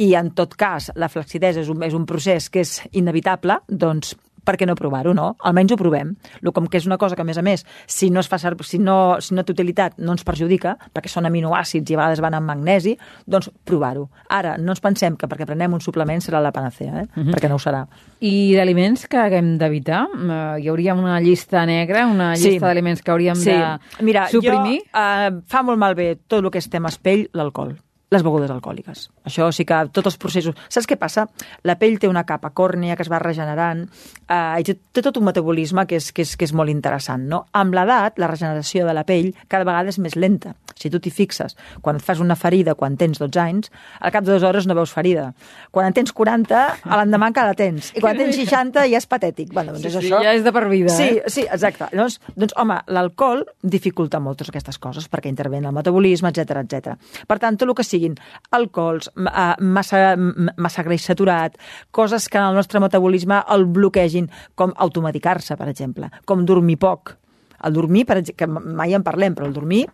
i 0.00 0.12
en 0.16 0.30
tot 0.36 0.54
cas 0.56 0.88
la 0.96 1.10
flacidesa 1.12 1.60
és 1.60 1.68
un, 1.72 1.82
és 1.84 1.94
un 1.96 2.06
procés 2.08 2.48
que 2.48 2.64
és 2.64 2.78
inevitable, 2.96 3.58
doncs 3.68 4.14
per 4.46 4.56
què 4.58 4.68
no 4.68 4.76
provar-ho, 4.78 5.12
no? 5.16 5.32
Almenys 5.48 5.74
ho 5.74 5.78
provem. 5.80 6.14
Lo, 6.46 6.52
com 6.56 6.68
que 6.70 6.78
és 6.80 6.86
una 6.86 6.98
cosa 7.02 7.18
que, 7.18 7.24
a 7.24 7.28
més 7.28 7.38
a 7.40 7.44
més, 7.44 7.66
si 7.90 8.10
no, 8.14 8.22
es 8.22 8.30
fa 8.30 8.38
servir, 8.38 8.66
si 8.68 8.78
no, 8.78 9.18
si 9.20 9.34
no 9.34 9.44
té 9.44 9.54
utilitat, 9.56 9.98
no 9.98 10.14
ens 10.14 10.24
perjudica, 10.26 10.76
perquè 10.94 11.10
són 11.12 11.28
aminoàcids 11.28 11.90
i 11.90 11.96
a 11.96 12.00
vegades 12.02 12.22
van 12.24 12.38
amb 12.38 12.50
magnesi, 12.52 12.96
doncs 13.26 13.50
provar-ho. 13.66 14.06
Ara, 14.32 14.56
no 14.62 14.74
ens 14.74 14.82
pensem 14.84 15.18
que 15.18 15.28
perquè 15.30 15.48
prenem 15.48 15.74
un 15.76 15.82
suplement 15.84 16.22
serà 16.24 16.40
la 16.42 16.54
panacea, 16.54 17.02
eh? 17.02 17.06
Uh 17.06 17.20
mhm. 17.20 17.26
-huh. 17.26 17.34
perquè 17.34 17.48
no 17.48 17.56
ho 17.56 17.62
serà. 17.62 17.86
I 18.20 18.54
d'aliments 18.54 19.06
que 19.08 19.18
haguem 19.18 19.58
d'evitar? 19.58 20.06
Uh, 20.06 20.58
hi 20.60 20.68
hauria 20.68 20.94
una 20.94 21.20
llista 21.20 21.66
negra, 21.66 22.06
una 22.06 22.34
llista 22.34 22.50
sí. 22.50 22.58
d'aliments 22.58 23.02
que 23.02 23.10
hauríem 23.10 23.36
sí. 23.36 23.50
de 23.50 23.78
Mira, 24.00 24.28
suprimir? 24.28 24.80
Jo, 24.92 25.00
uh, 25.00 25.42
fa 25.46 25.62
molt 25.62 25.78
malbé 25.78 26.18
tot 26.26 26.44
el 26.44 26.50
que 26.50 26.58
és 26.58 26.68
tema 26.68 26.88
pell, 27.02 27.28
l'alcohol 27.34 27.76
les 28.10 28.22
begudes 28.22 28.50
alcohòliques. 28.50 29.08
Això 29.26 29.48
sí 29.54 29.66
que 29.66 29.78
tots 29.92 30.12
els 30.12 30.18
processos... 30.22 30.54
Saps 30.72 30.86
què 30.88 30.96
passa? 31.00 31.26
La 31.66 31.76
pell 31.80 31.98
té 31.98 32.08
una 32.08 32.24
capa 32.28 32.52
còrnea 32.56 32.96
que 32.96 33.02
es 33.02 33.10
va 33.10 33.18
regenerant 33.22 33.82
eh, 34.30 34.62
i 34.62 34.66
té 34.66 35.02
tot 35.02 35.18
un 35.18 35.26
metabolisme 35.26 35.86
que 35.90 35.98
és, 35.98 36.12
que 36.14 36.22
és, 36.22 36.36
que 36.38 36.46
és 36.46 36.54
molt 36.56 36.70
interessant. 36.70 37.26
No? 37.26 37.42
Amb 37.58 37.74
l'edat, 37.74 38.20
la 38.22 38.30
regeneració 38.30 38.86
de 38.86 38.94
la 38.94 39.02
pell 39.08 39.32
cada 39.50 39.66
vegada 39.66 39.90
és 39.90 39.98
més 40.02 40.14
lenta. 40.16 40.54
Si 40.76 40.90
tu 40.92 41.00
t'hi 41.02 41.10
fixes, 41.10 41.56
quan 41.82 41.98
et 41.98 42.04
fas 42.04 42.20
una 42.22 42.36
ferida 42.38 42.76
quan 42.78 42.98
tens 43.00 43.18
12 43.18 43.42
anys, 43.42 43.72
al 43.98 44.14
cap 44.14 44.26
de 44.26 44.30
dues 44.30 44.46
hores 44.46 44.68
no 44.68 44.76
veus 44.78 44.92
ferida. 44.94 45.32
Quan 45.74 45.88
en 45.88 45.96
tens 45.96 46.14
40, 46.14 46.62
a 46.84 47.00
l'endemà 47.00 47.32
encara 47.32 47.54
la 47.54 47.58
tens. 47.58 47.90
I 47.96 48.04
quan 48.04 48.14
en 48.14 48.26
tens 48.26 48.38
60 48.38 48.86
ja 48.92 49.00
és 49.00 49.08
patètic. 49.10 49.50
Bueno, 49.56 49.74
doncs 49.74 49.88
sí, 49.88 49.90
és 49.90 49.98
sí, 49.98 50.04
això. 50.06 50.22
ja 50.22 50.36
és 50.36 50.46
de 50.46 50.54
per 50.54 50.66
vida. 50.70 50.94
Sí, 50.94 51.08
eh? 51.16 51.32
sí, 51.32 51.46
exacte. 51.48 51.90
Doncs, 51.96 52.20
doncs 52.36 52.54
home, 52.60 52.78
l'alcohol 52.92 53.42
dificulta 53.64 54.20
moltes 54.22 54.52
aquestes 54.52 54.78
coses 54.78 55.10
perquè 55.10 55.32
intervé 55.32 55.58
en 55.58 55.70
el 55.72 55.74
metabolisme, 55.74 56.30
etc 56.30 56.62
etc. 56.62 57.16
Per 57.26 57.40
tant, 57.42 57.56
tot 57.56 57.66
el 57.66 57.74
que 57.74 57.86
sigui 57.86 57.96
siguin 57.96 58.16
alcohols, 58.56 59.10
massa, 59.16 60.14
massa 60.56 60.84
greix 60.86 61.04
saturat, 61.08 61.56
coses 61.90 62.28
que 62.28 62.38
en 62.38 62.50
el 62.50 62.58
nostre 62.58 62.80
metabolisme 62.80 63.42
el 63.52 63.66
bloquegin, 63.66 64.30
com 64.54 64.74
automedicar-se, 64.76 65.56
per 65.56 65.70
exemple, 65.72 66.10
com 66.24 66.44
dormir 66.46 66.78
poc. 66.82 67.16
El 67.64 67.72
dormir, 67.76 68.04
per 68.06 68.20
exemple, 68.20 68.38
que 68.44 68.74
mai 68.76 68.94
en 68.94 69.04
parlem, 69.06 69.34
però 69.34 69.48
el 69.48 69.56
dormir 69.56 69.86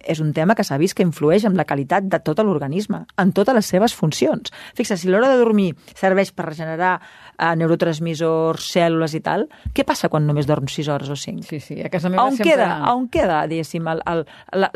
és 0.00 0.20
un 0.20 0.32
tema 0.32 0.54
que 0.56 0.64
s'ha 0.64 0.78
vist 0.80 0.96
que 0.96 1.04
influeix 1.04 1.44
en 1.44 1.56
la 1.58 1.66
qualitat 1.68 2.06
de 2.08 2.20
tot 2.24 2.40
l'organisme, 2.40 3.02
en 3.20 3.32
totes 3.36 3.56
les 3.56 3.68
seves 3.68 3.94
funcions. 3.94 4.52
Fixa, 4.74 4.96
si 4.96 5.10
l'hora 5.10 5.28
de 5.28 5.38
dormir 5.40 5.74
serveix 5.94 6.32
per 6.32 6.48
regenerar 6.48 6.98
eh, 7.40 7.54
neurotransmissors, 7.56 8.68
cèl·lules 8.74 9.14
i 9.16 9.22
tal, 9.24 9.46
què 9.74 9.84
passa 9.88 10.10
quan 10.12 10.26
només 10.28 10.48
dorms 10.48 10.74
6 10.76 10.90
hores 10.92 11.10
o 11.10 11.16
5? 11.16 11.46
Sí, 11.48 11.60
sí, 11.64 11.78
a 11.82 11.90
casa 11.92 12.12
meva 12.12 12.26
on 12.28 12.36
sempre... 12.36 12.52
Queda, 12.52 12.68
on 12.92 13.08
queda, 13.12 13.40
diguéssim, 13.50 13.88
el, 13.90 14.02
el, 14.12 14.24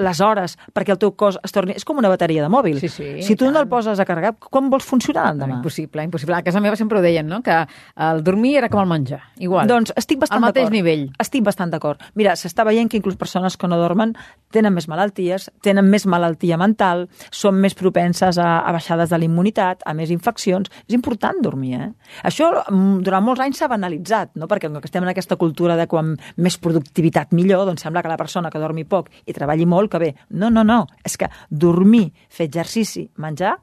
les 0.01 0.23
hores 0.25 0.57
perquè 0.73 0.95
el 0.95 1.01
teu 1.03 1.15
cos 1.19 1.39
es 1.45 1.55
torni... 1.55 1.77
És 1.77 1.87
com 1.87 2.01
una 2.01 2.11
bateria 2.13 2.45
de 2.45 2.51
mòbil. 2.53 2.81
Sí, 2.81 2.89
sí, 2.89 3.11
si 3.23 3.37
tu 3.37 3.51
no 3.51 3.61
el 3.61 3.69
poses 3.71 4.01
a 4.01 4.09
carregar, 4.09 4.35
com 4.39 4.71
vols 4.73 4.87
funcionar 4.89 5.29
l'endemà? 5.29 5.61
Impossible, 5.61 6.05
impossible. 6.09 6.39
A 6.39 6.47
casa 6.47 6.63
meva 6.65 6.79
sempre 6.81 7.01
ho 7.01 7.05
deien, 7.05 7.29
no?, 7.29 7.43
que 7.45 7.61
el 8.09 8.25
dormir 8.25 8.57
era 8.63 8.71
com 8.73 8.83
el 8.83 8.91
menjar, 8.91 9.21
igual. 9.43 9.69
Doncs 9.71 9.93
estic 9.99 10.23
bastant 10.23 10.41
d'acord. 10.41 10.59
Al 10.59 10.65
mateix 10.65 10.75
nivell. 10.75 11.05
Estic 11.21 11.45
bastant 11.47 11.75
d'acord. 11.75 12.03
Mira, 12.19 12.35
s'està 12.39 12.65
veient 12.67 12.91
que 12.91 12.99
inclús 13.01 13.19
persones 13.21 13.59
que 13.61 13.69
no 13.71 13.79
dormen 13.81 14.15
tenen 14.55 14.75
més 14.75 14.89
malalties, 14.91 15.51
tenen 15.67 15.89
més 15.91 16.07
malaltia 16.11 16.59
mental, 16.61 17.09
són 17.35 17.59
més 17.63 17.75
propenses 17.79 18.39
a, 18.39 18.51
a 18.63 18.75
baixades 18.75 19.11
de 19.11 19.19
la 19.19 19.27
immunitat, 19.27 19.83
a 19.85 19.95
més 19.97 20.13
infeccions. 20.15 20.71
És 20.87 20.97
important 20.97 21.41
dormir, 21.43 21.75
eh? 21.81 21.91
Això 22.27 22.54
mm, 22.63 23.03
durant 23.07 23.25
molts 23.25 23.43
anys 23.45 23.61
s'ha 23.61 23.69
banalitzat, 23.71 24.35
no? 24.41 24.49
perquè 24.51 24.71
que 24.73 24.89
estem 24.89 25.05
en 25.05 25.13
aquesta 25.13 25.37
cultura 25.41 25.77
de 25.77 25.87
quan 25.91 26.15
més 26.37 26.59
productivitat 26.59 27.33
millor, 27.33 27.67
doncs 27.69 27.85
sembla 27.87 28.03
que 28.03 28.13
la 28.13 28.21
persona 28.21 28.51
que 28.51 28.63
dormi 28.63 28.85
poc 28.85 29.11
i 29.27 29.37
treballi 29.37 29.67
molt, 29.67 29.91
que 29.93 30.03
bé. 30.03 30.11
No, 30.31 30.51
no, 30.51 30.65
no. 30.65 30.85
És 31.05 31.17
que 31.21 31.31
dormir, 31.51 32.09
fer 32.29 32.49
exercici, 32.49 33.09
menjar, 33.19 33.57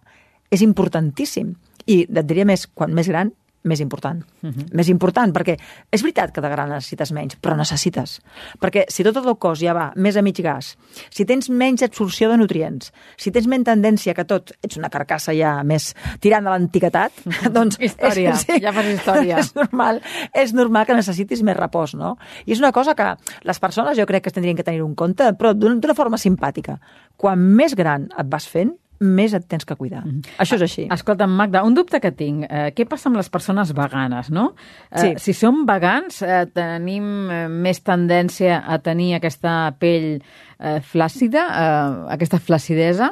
és 0.52 0.62
importantíssim. 0.62 1.56
I 1.88 2.04
et 2.06 2.26
diria 2.28 2.46
més, 2.46 2.68
quan 2.68 2.94
més 2.94 3.10
gran, 3.10 3.32
més 3.64 3.80
important. 3.80 4.24
Uh 4.42 4.50
-huh. 4.50 4.66
Més 4.74 4.90
important, 4.90 5.34
perquè 5.34 5.58
és 5.92 6.02
veritat 6.02 6.32
que 6.32 6.42
de 6.42 6.50
gran 6.50 6.70
necessites 6.70 7.12
menys, 7.12 7.38
però 7.42 7.56
necessites. 7.56 8.22
Perquè 8.60 8.86
si 8.88 9.04
tot 9.04 9.18
el 9.18 9.38
cos 9.38 9.60
ja 9.60 9.74
va 9.74 9.92
més 9.96 10.18
a 10.18 10.22
mig 10.22 10.42
gas, 10.42 10.78
si 11.10 11.26
tens 11.26 11.50
menys 11.50 11.84
absorció 11.84 12.30
de 12.30 12.38
nutrients, 12.38 12.92
si 13.18 13.32
tens 13.32 13.48
menys 13.48 13.66
tendència 13.66 14.14
que 14.14 14.26
tot, 14.26 14.52
ets 14.64 14.78
una 14.78 14.90
carcassa 14.90 15.34
ja 15.34 15.64
més 15.64 15.96
tirant 16.20 16.44
de 16.44 16.50
l'antiguitat, 16.50 17.12
uh 17.26 17.30
-huh. 17.32 17.52
doncs... 17.52 17.78
Història, 17.80 18.32
és, 18.32 18.40
sí, 18.40 18.62
ja 18.62 18.74
fas 18.74 18.86
història. 18.86 19.38
És 19.42 19.56
normal, 19.56 20.02
és 20.34 20.54
normal 20.54 20.86
que 20.86 20.94
necessitis 20.94 21.42
més 21.44 21.58
repòs, 21.58 21.96
no? 21.96 22.18
I 22.46 22.52
és 22.52 22.60
una 22.60 22.72
cosa 22.72 22.96
que 22.96 23.16
les 23.44 23.60
persones 23.60 23.98
jo 23.98 24.06
crec 24.06 24.24
que 24.24 24.32
tindrien 24.32 24.56
que 24.56 24.64
tenir 24.64 24.82
un 24.82 24.96
compte, 24.96 25.34
però 25.34 25.54
d'una 25.54 25.94
forma 25.94 26.18
simpàtica. 26.18 26.80
Quan 27.18 27.40
més 27.40 27.76
gran 27.76 28.10
et 28.18 28.28
vas 28.28 28.48
fent, 28.48 28.76
més 29.02 29.34
et 29.34 29.46
tens 29.50 29.66
que 29.66 29.76
cuidar. 29.76 30.04
Mm 30.06 30.22
-hmm. 30.22 30.38
Això 30.38 30.56
és 30.56 30.62
així. 30.62 30.88
Escolta, 30.92 31.28
Magda, 31.28 31.64
un 31.64 31.74
dubte 31.74 32.00
que 32.00 32.12
tinc. 32.12 32.46
Eh, 32.50 32.74
què 32.76 32.86
passa 32.88 33.10
amb 33.10 33.18
les 33.18 33.30
persones 33.30 33.74
veganes, 33.74 34.30
no? 34.30 34.54
Eh, 34.92 35.00
sí. 35.00 35.14
Si 35.18 35.34
som 35.34 35.66
vegans, 35.66 36.22
eh, 36.22 36.46
tenim 36.54 37.30
eh, 37.32 37.48
més 37.48 37.84
tendència 37.84 38.64
a 38.68 38.78
tenir 38.80 39.16
aquesta 39.16 39.74
pell 39.80 40.22
eh, 40.60 40.80
flàcida, 40.82 41.48
eh, 41.50 42.14
aquesta 42.14 42.40
flacidesa? 42.40 43.12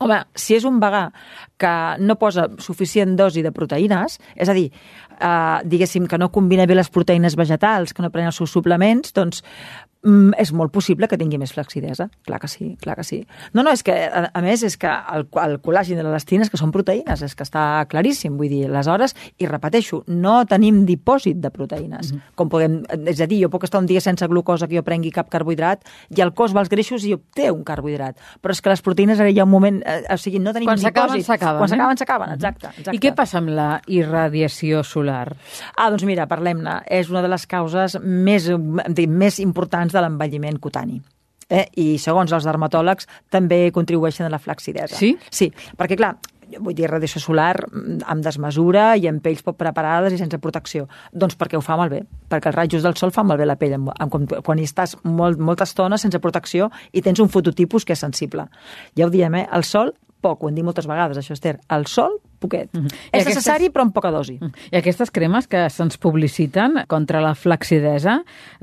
Home, 0.00 0.20
si 0.34 0.54
és 0.54 0.64
un 0.64 0.78
vegà 0.80 1.10
que 1.56 1.96
no 1.98 2.14
posa 2.16 2.48
suficient 2.58 3.16
dosi 3.16 3.42
de 3.42 3.50
proteïnes, 3.50 4.20
és 4.36 4.48
a 4.48 4.54
dir, 4.54 4.70
eh, 5.20 5.58
diguéssim 5.64 6.06
que 6.06 6.18
no 6.18 6.30
combina 6.30 6.66
bé 6.66 6.74
les 6.74 6.88
proteïnes 6.88 7.34
vegetals, 7.36 7.92
que 7.92 8.02
no 8.02 8.10
pren 8.10 8.26
els 8.26 8.36
seus 8.36 8.50
suplements, 8.50 9.12
doncs 9.12 9.42
és 10.38 10.52
molt 10.52 10.72
possible 10.74 11.08
que 11.08 11.18
tingui 11.20 11.38
més 11.40 11.52
flacidesa. 11.54 12.08
Clar 12.26 12.40
que 12.42 12.48
sí, 12.50 12.76
clar 12.80 12.96
que 12.98 13.04
sí. 13.04 13.20
No, 13.52 13.62
no, 13.62 13.72
és 13.74 13.82
que, 13.86 13.94
a, 14.06 14.28
a 14.32 14.42
més, 14.44 14.62
és 14.66 14.76
que 14.80 14.90
el, 14.90 15.26
el 15.42 15.58
col·làgin 15.64 15.98
de 15.98 16.06
l'elastina 16.06 16.46
és 16.46 16.52
que 16.52 16.60
són 16.60 16.72
proteïnes, 16.74 17.22
és 17.24 17.34
que 17.36 17.46
està 17.46 17.64
claríssim, 17.90 18.36
vull 18.38 18.50
dir, 18.52 18.64
aleshores, 18.68 19.14
i 19.38 19.48
repeteixo, 19.48 20.02
no 20.08 20.40
tenim 20.48 20.84
dipòsit 20.88 21.40
de 21.42 21.50
proteïnes. 21.54 22.12
Mm 22.12 22.16
-hmm. 22.16 22.34
Com 22.34 22.48
podem, 22.48 22.82
és 23.06 23.20
a 23.20 23.26
dir, 23.26 23.42
jo 23.42 23.50
puc 23.50 23.64
estar 23.64 23.80
un 23.80 23.86
dia 23.86 24.00
sense 24.00 24.26
glucosa 24.26 24.68
que 24.68 24.76
jo 24.76 24.82
prengui 24.82 25.10
cap 25.10 25.28
carbohidrat 25.28 25.84
i 26.16 26.20
el 26.20 26.32
cos 26.32 26.54
va 26.54 26.60
als 26.60 26.68
greixos 26.68 27.04
i 27.04 27.14
obté 27.14 27.50
un 27.50 27.64
carbohidrat. 27.64 28.16
Però 28.42 28.50
és 28.50 28.60
que 28.60 28.70
les 28.70 28.82
proteïnes 28.82 29.20
ara 29.20 29.30
hi 29.30 29.38
ha 29.38 29.44
un 29.44 29.50
moment, 29.50 29.82
eh, 29.84 30.04
o 30.10 30.16
sigui, 30.16 30.38
no 30.38 30.52
tenim 30.52 30.68
Quan 30.68 30.78
s'acaben, 30.78 31.22
s'acaben. 31.22 31.58
Quan 31.58 31.68
s'acaben, 31.68 31.96
s'acaben, 31.96 32.32
exacte, 32.34 32.66
exacte. 32.66 32.96
I 32.96 32.98
què 32.98 33.14
passa 33.14 33.38
amb 33.38 33.48
la 33.48 33.80
irradiació 33.86 34.82
solar? 34.84 35.36
Ah, 35.76 35.90
doncs 35.90 36.04
mira, 36.04 36.26
parlem-ne. 36.26 36.82
És 36.86 37.10
una 37.10 37.22
de 37.22 37.28
les 37.28 37.46
causes 37.46 37.98
més, 38.02 38.48
més 39.08 39.38
importants 39.38 39.92
de 39.92 39.97
l'envelliment 40.04 40.58
cutani. 40.62 41.00
Eh? 41.48 41.64
I 41.80 41.86
segons 42.00 42.32
els 42.36 42.44
dermatòlegs 42.44 43.08
també 43.32 43.68
contribueixen 43.72 44.26
a 44.28 44.32
la 44.32 44.40
flacidesa. 44.42 44.98
Sí? 44.98 45.14
Sí, 45.32 45.48
perquè 45.78 45.96
clar, 45.96 46.16
vull 46.56 46.76
dir, 46.76 46.88
radiació 46.90 47.20
solar 47.22 47.54
mm, 47.66 48.02
amb 48.08 48.24
desmesura 48.24 48.90
i 48.96 49.08
amb 49.08 49.22
pells 49.24 49.44
poc 49.44 49.58
preparades 49.60 50.14
i 50.14 50.20
sense 50.20 50.40
protecció. 50.42 50.88
Doncs 51.12 51.38
perquè 51.40 51.56
ho 51.58 51.64
fa 51.64 51.78
malbé, 51.80 52.02
perquè 52.28 52.52
els 52.52 52.56
rajos 52.56 52.84
del 52.84 52.96
sol 53.00 53.12
fan 53.14 53.28
malbé 53.28 53.48
la 53.48 53.56
pell, 53.60 53.78
amb, 53.78 53.92
amb, 53.96 54.36
quan 54.44 54.60
hi 54.60 54.68
estàs 54.68 54.96
molt, 55.04 55.40
molta 55.40 55.68
estona 55.68 56.00
sense 56.00 56.20
protecció 56.20 56.70
i 56.92 57.04
tens 57.04 57.20
un 57.24 57.32
fototipus 57.32 57.88
que 57.88 57.96
és 57.96 58.04
sensible. 58.04 58.48
Ja 58.96 59.08
ho 59.08 59.12
diem, 59.12 59.40
eh? 59.40 59.48
el 59.52 59.64
sol 59.64 59.94
poc, 60.20 60.42
ho 60.42 60.48
hem 60.48 60.56
dit 60.56 60.66
moltes 60.66 60.88
vegades, 60.90 61.18
això, 61.20 61.36
Esther. 61.36 61.58
El 61.74 61.86
sol, 61.90 62.18
poquet. 62.38 62.70
Mm 62.72 62.86
-hmm. 62.86 62.94
És 63.12 63.22
aquestes... 63.22 63.34
necessari, 63.36 63.70
però 63.70 63.82
amb 63.82 63.94
poca 63.94 64.10
dosi. 64.10 64.38
-hmm. 64.38 64.52
I 64.72 64.76
aquestes 64.76 65.10
cremes 65.10 65.46
que 65.46 65.68
se'ns 65.70 65.98
publiciten 65.98 66.84
contra 66.86 67.20
la 67.20 67.34
flacidesa, 67.34 68.22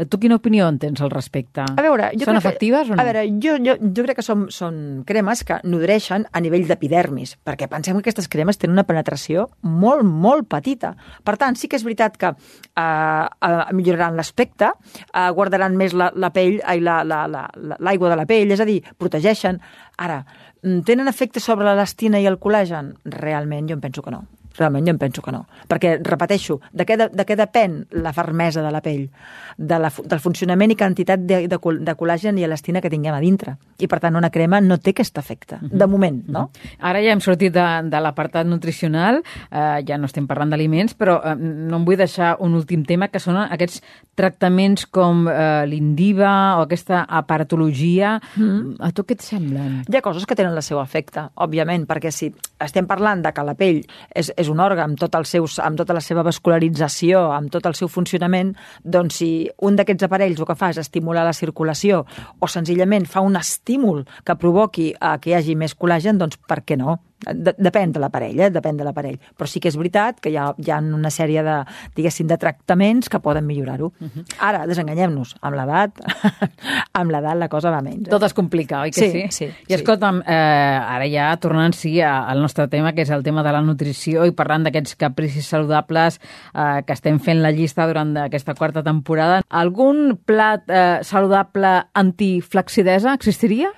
tu 0.09 0.19
quina 0.19 0.35
opinió 0.35 0.67
en 0.67 0.79
tens 0.79 1.01
al 1.01 1.09
respecte? 1.09 1.61
A 1.61 1.81
veure, 1.81 2.11
jo 2.13 2.25
són 2.25 2.37
efectives 2.37 2.87
que, 2.87 2.93
o 2.93 2.95
no? 2.95 3.01
A 3.01 3.05
veure, 3.05 3.25
jo, 3.41 3.57
jo, 3.57 3.75
jo 3.79 4.03
crec 4.03 4.15
que 4.15 4.25
són, 4.25 4.47
són 4.49 5.03
cremes 5.05 5.43
que 5.43 5.59
nodreixen 5.63 6.25
a 6.31 6.41
nivell 6.41 6.67
d'epidermis, 6.67 7.37
perquè 7.43 7.67
pensem 7.67 7.95
que 7.95 8.05
aquestes 8.05 8.27
cremes 8.27 8.57
tenen 8.57 8.75
una 8.75 8.83
penetració 8.83 9.49
molt, 9.61 10.03
molt 10.03 10.47
petita. 10.47 10.95
Per 11.23 11.37
tant, 11.37 11.55
sí 11.55 11.67
que 11.67 11.75
és 11.75 11.83
veritat 11.83 12.17
que 12.17 12.27
eh, 12.27 12.81
eh, 12.81 13.73
milloraran 13.73 14.15
l'aspecte, 14.15 14.71
eh, 15.13 15.29
guardaran 15.31 15.75
més 15.75 15.93
la, 15.93 16.11
la 16.15 16.31
pell, 16.35 16.61
l'aigua 16.65 17.03
la, 17.05 17.27
la, 17.27 17.49
la, 17.79 17.97
de 18.09 18.15
la 18.15 18.25
pell, 18.25 18.51
és 18.51 18.59
a 18.59 18.65
dir, 18.65 18.81
protegeixen. 18.97 19.59
Ara, 19.97 20.25
Mm, 20.65 20.81
tenen 20.81 21.07
efecte 21.07 21.39
sobre 21.39 21.67
l'elastina 21.67 22.17
i 22.17 22.25
el 22.25 22.39
col·làgen? 22.41 22.95
Realment 23.19 23.64
jo 23.67 23.75
em 23.75 23.81
penso 23.81 24.01
que 24.01 24.11
no. 24.11 24.25
Realment 24.57 24.87
jo 24.87 24.93
em 24.95 24.99
penso 24.99 25.21
que 25.21 25.31
no. 25.31 25.45
Perquè, 25.67 25.97
repeteixo, 26.03 26.59
de 26.71 26.85
què, 26.87 26.97
de, 26.99 27.09
de 27.11 27.25
què 27.27 27.35
depèn 27.35 27.81
la 28.03 28.13
fermesa 28.15 28.63
de 28.63 28.71
la 28.71 28.81
pell? 28.85 29.09
De 29.57 29.79
la, 29.79 29.91
del 29.91 30.21
funcionament 30.23 30.71
i 30.71 30.77
quantitat 30.79 31.23
de, 31.27 31.41
de, 31.51 31.59
de 31.59 31.95
col·làgen 31.99 32.39
i 32.39 32.45
elastina 32.47 32.81
que 32.83 32.91
tinguem 32.91 33.15
a 33.15 33.21
dintre. 33.23 33.55
I, 33.79 33.89
per 33.91 33.99
tant, 34.03 34.15
una 34.15 34.31
crema 34.31 34.61
no 34.63 34.77
té 34.79 34.93
aquest 34.95 35.17
efecte, 35.17 35.55
uh 35.55 35.61
-huh. 35.61 35.77
de 35.77 35.87
moment, 35.87 36.23
no? 36.27 36.41
Uh 36.41 36.45
-huh. 36.45 36.75
Ara 36.79 37.01
ja 37.01 37.11
hem 37.11 37.19
sortit 37.19 37.53
de, 37.53 37.65
de 37.83 37.99
l'apartat 37.99 38.47
nutricional, 38.47 39.21
eh, 39.51 39.83
ja 39.87 39.97
no 39.97 40.05
estem 40.05 40.27
parlant 40.27 40.49
d'aliments, 40.49 40.97
però 40.97 41.21
eh, 41.23 41.35
no 41.35 41.77
em 41.77 41.85
vull 41.85 41.97
deixar 41.97 42.37
un 42.39 42.53
últim 42.53 42.83
tema, 42.83 43.07
que 43.07 43.19
són 43.19 43.37
aquests 43.37 43.81
tractaments 44.15 44.85
com 44.85 45.27
eh, 45.27 45.65
l'indiva 45.67 46.57
o 46.57 46.61
aquesta 46.61 47.05
aparatologia. 47.07 48.21
Uh 48.37 48.43
-huh. 48.43 48.75
A 48.79 48.91
tu 48.91 49.03
què 49.03 49.13
et 49.13 49.21
semblen? 49.21 49.83
Hi 49.87 49.97
ha 49.97 50.01
coses 50.01 50.25
que 50.25 50.35
tenen 50.35 50.55
el 50.55 50.63
seu 50.63 50.81
efecte, 50.81 51.29
òbviament, 51.35 51.85
perquè 51.87 52.11
si 52.11 52.33
estem 52.59 52.87
parlant 52.87 53.21
de 53.21 53.31
que 53.33 53.43
la 53.43 53.55
pell 53.55 53.85
és, 54.13 54.31
és 54.35 54.44
un 54.51 54.61
òrgan 54.63 54.91
amb, 54.91 54.99
tot 54.99 55.15
els 55.17 55.31
seus, 55.35 55.57
amb 55.63 55.79
tota 55.79 55.95
la 55.95 56.03
seva 56.03 56.23
vascularització, 56.25 57.25
amb 57.35 57.51
tot 57.53 57.65
el 57.65 57.75
seu 57.77 57.89
funcionament, 57.91 58.53
doncs 58.83 59.21
si 59.21 59.29
un 59.65 59.77
d'aquests 59.79 60.07
aparells 60.07 60.39
el 60.39 60.49
que 60.49 60.57
fa 60.59 60.71
és 60.73 60.81
estimular 60.81 61.25
la 61.25 61.35
circulació 61.37 62.03
o 62.39 62.49
senzillament 62.51 63.07
fa 63.09 63.23
un 63.25 63.37
estímul 63.39 64.05
que 64.25 64.37
provoqui 64.39 64.91
eh, 64.93 65.17
que 65.21 65.31
hi 65.31 65.37
hagi 65.39 65.57
més 65.59 65.75
col·làgen, 65.77 66.21
doncs 66.21 66.39
per 66.47 66.61
què 66.65 66.77
no? 66.79 66.99
Depèn 67.25 67.93
de 67.95 68.01
l'aparell, 68.01 68.39
eh? 68.39 68.49
depèn 68.53 68.77
de 68.77 68.85
l'aparell. 68.85 69.17
Però 69.37 69.47
sí 69.49 69.61
que 69.63 69.69
és 69.71 69.77
veritat 69.79 70.19
que 70.21 70.29
hi 70.33 70.37
ha, 70.37 70.49
hi 70.57 70.71
ha 70.71 70.79
una 70.83 71.11
sèrie 71.13 71.43
de, 71.45 71.55
diguéssim, 71.97 72.27
de 72.29 72.37
tractaments 72.41 73.09
que 73.09 73.21
poden 73.23 73.45
millorar-ho. 73.47 73.91
Uh 73.99 74.07
-huh. 74.07 74.25
Ara, 74.39 74.65
desenganyem-nos, 74.67 75.35
amb 75.41 75.55
l'edat, 75.55 76.01
amb 76.99 77.11
l'edat 77.11 77.37
la 77.37 77.47
cosa 77.49 77.71
va 77.71 77.81
menys. 77.81 78.07
Eh? 78.07 78.11
Tot 78.11 78.23
es 78.23 78.33
complica, 78.33 78.81
oi 78.81 78.91
que 78.91 78.99
sí? 78.99 79.11
Sí, 79.11 79.27
sí. 79.29 79.45
I 79.67 79.73
escolta'm, 79.73 80.21
eh, 80.21 80.95
ara 80.95 81.07
ja 81.07 81.35
tornant 81.37 81.73
sí 81.73 82.01
al 82.01 82.41
nostre 82.41 82.67
tema, 82.67 82.93
que 82.93 83.01
és 83.01 83.09
el 83.09 83.23
tema 83.23 83.43
de 83.43 83.51
la 83.51 83.61
nutrició 83.61 84.25
i 84.25 84.31
parlant 84.31 84.63
d'aquests 84.63 84.95
capricis 84.95 85.47
saludables 85.47 86.19
eh, 86.53 86.83
que 86.85 86.93
estem 86.93 87.19
fent 87.19 87.41
la 87.41 87.51
llista 87.51 87.87
durant 87.87 88.15
aquesta 88.17 88.53
quarta 88.53 88.83
temporada, 88.83 89.41
algun 89.49 90.19
plat 90.25 90.63
eh, 90.69 90.99
saludable 91.01 91.85
antiflaxidesa 91.93 93.13
existiria? 93.13 93.71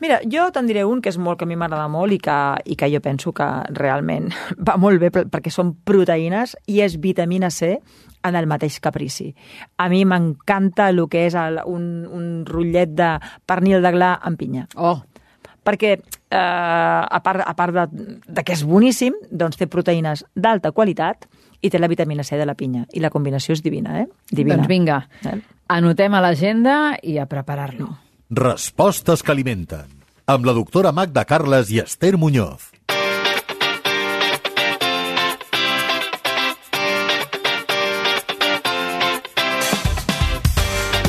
Mira, 0.00 0.20
jo 0.30 0.46
te'n 0.54 0.68
diré 0.70 0.84
un 0.86 1.00
que 1.02 1.10
és 1.10 1.18
molt 1.18 1.40
que 1.40 1.46
a 1.46 1.50
mi 1.50 1.56
m'agrada 1.58 1.88
molt 1.90 2.14
i 2.14 2.20
que, 2.22 2.38
i 2.70 2.77
que 2.78 2.88
jo 2.92 3.02
penso 3.04 3.34
que 3.36 3.46
realment 3.76 4.30
va 4.68 4.78
molt 4.80 5.02
bé 5.02 5.10
perquè 5.10 5.52
són 5.52 5.74
proteïnes 5.84 6.56
i 6.70 6.80
és 6.86 6.96
vitamina 7.02 7.50
C 7.50 7.76
en 8.24 8.38
el 8.38 8.48
mateix 8.50 8.78
caprici. 8.82 9.32
A 9.78 9.88
mi 9.90 10.04
m'encanta 10.08 10.88
el 10.90 11.04
que 11.10 11.26
és 11.28 11.36
el, 11.38 11.60
un, 11.66 12.06
un 12.06 12.28
rotllet 12.48 12.94
de 12.98 13.12
pernil 13.46 13.82
de 13.84 13.92
gla 13.94 14.14
amb 14.22 14.40
pinya. 14.40 14.66
Oh! 14.76 14.98
Perquè, 15.68 15.90
eh, 15.98 16.38
a 16.38 17.20
part, 17.20 17.42
a 17.44 17.52
part 17.54 17.76
de, 17.76 18.14
de 18.24 18.44
que 18.46 18.54
és 18.56 18.64
boníssim, 18.64 19.18
doncs 19.28 19.60
té 19.60 19.68
proteïnes 19.68 20.24
d'alta 20.34 20.72
qualitat 20.72 21.28
i 21.60 21.68
té 21.68 21.80
la 21.82 21.90
vitamina 21.90 22.24
C 22.24 22.38
de 22.40 22.46
la 22.48 22.56
pinya. 22.56 22.86
I 22.94 23.02
la 23.04 23.12
combinació 23.12 23.52
és 23.58 23.62
divina, 23.62 23.98
eh? 24.00 24.06
Divina. 24.30 24.62
Doncs 24.62 24.70
vinga, 24.70 25.02
eh? 25.28 25.36
anotem 25.68 26.16
a 26.16 26.24
l'agenda 26.24 26.78
i 27.02 27.18
a 27.20 27.28
preparar-lo. 27.28 27.90
Respostes 28.30 29.22
que 29.22 29.32
alimenten. 29.34 29.97
Amb 30.28 30.44
la 30.44 30.52
doctora 30.52 30.90
Magda 30.92 31.22
Carles 31.24 31.70
i 31.72 31.78
Esther 31.80 32.18
Muñoz. 32.20 32.77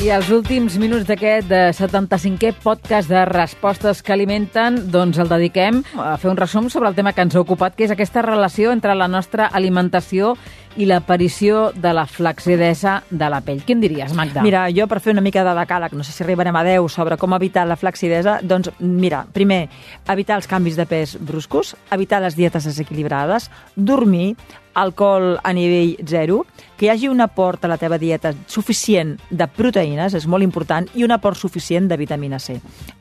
I 0.00 0.06
els 0.08 0.30
últims 0.32 0.78
minuts 0.80 1.04
d'aquest 1.04 1.50
75è 1.76 2.54
podcast 2.62 3.10
de 3.12 3.26
Respostes 3.28 3.98
que 4.00 4.14
alimenten, 4.14 4.78
doncs 4.88 5.18
el 5.20 5.28
dediquem 5.28 5.82
a 6.00 6.14
fer 6.16 6.30
un 6.30 6.38
resum 6.40 6.70
sobre 6.72 6.88
el 6.88 6.96
tema 6.96 7.12
que 7.12 7.20
ens 7.20 7.36
ha 7.36 7.42
ocupat, 7.42 7.76
que 7.76 7.84
és 7.84 7.92
aquesta 7.92 8.22
relació 8.24 8.72
entre 8.72 8.94
la 8.96 9.10
nostra 9.12 9.50
alimentació 9.52 10.32
i 10.80 10.86
l'aparició 10.88 11.66
de 11.76 11.92
la 11.92 12.06
flacidesa 12.08 13.02
de 13.10 13.28
la 13.28 13.42
pell. 13.44 13.60
Quin 13.66 13.82
diries, 13.82 14.14
Magda? 14.16 14.40
Mira, 14.46 14.62
jo 14.72 14.86
per 14.88 15.02
fer 15.04 15.12
una 15.12 15.24
mica 15.24 15.44
de 15.44 15.52
decàleg, 15.58 15.92
no 15.92 16.06
sé 16.06 16.14
si 16.16 16.24
arribarem 16.24 16.56
a 16.56 16.64
10 16.64 16.88
sobre 16.96 17.18
com 17.20 17.36
evitar 17.36 17.66
la 17.68 17.76
flacidesa, 17.76 18.38
doncs 18.40 18.72
mira, 18.80 19.26
primer, 19.34 19.66
evitar 20.08 20.40
els 20.40 20.48
canvis 20.48 20.80
de 20.80 20.88
pes 20.88 21.18
bruscos, 21.20 21.74
evitar 21.92 22.22
les 22.24 22.40
dietes 22.40 22.64
desequilibrades, 22.64 23.50
dormir, 23.76 24.32
alcohol 24.72 25.40
a 25.42 25.52
nivell 25.52 25.96
zero, 26.06 26.44
que 26.80 26.86
hi 26.86 26.88
hagi 26.94 27.08
un 27.12 27.20
aport 27.20 27.66
a 27.66 27.68
la 27.68 27.76
teva 27.76 27.98
dieta 28.00 28.30
suficient 28.48 29.18
de 29.28 29.44
proteïnes, 29.52 30.14
és 30.16 30.24
molt 30.30 30.40
important, 30.46 30.86
i 30.96 31.04
un 31.04 31.12
aport 31.12 31.36
suficient 31.36 31.90
de 31.90 31.98
vitamina 32.00 32.38
C. 32.40 32.54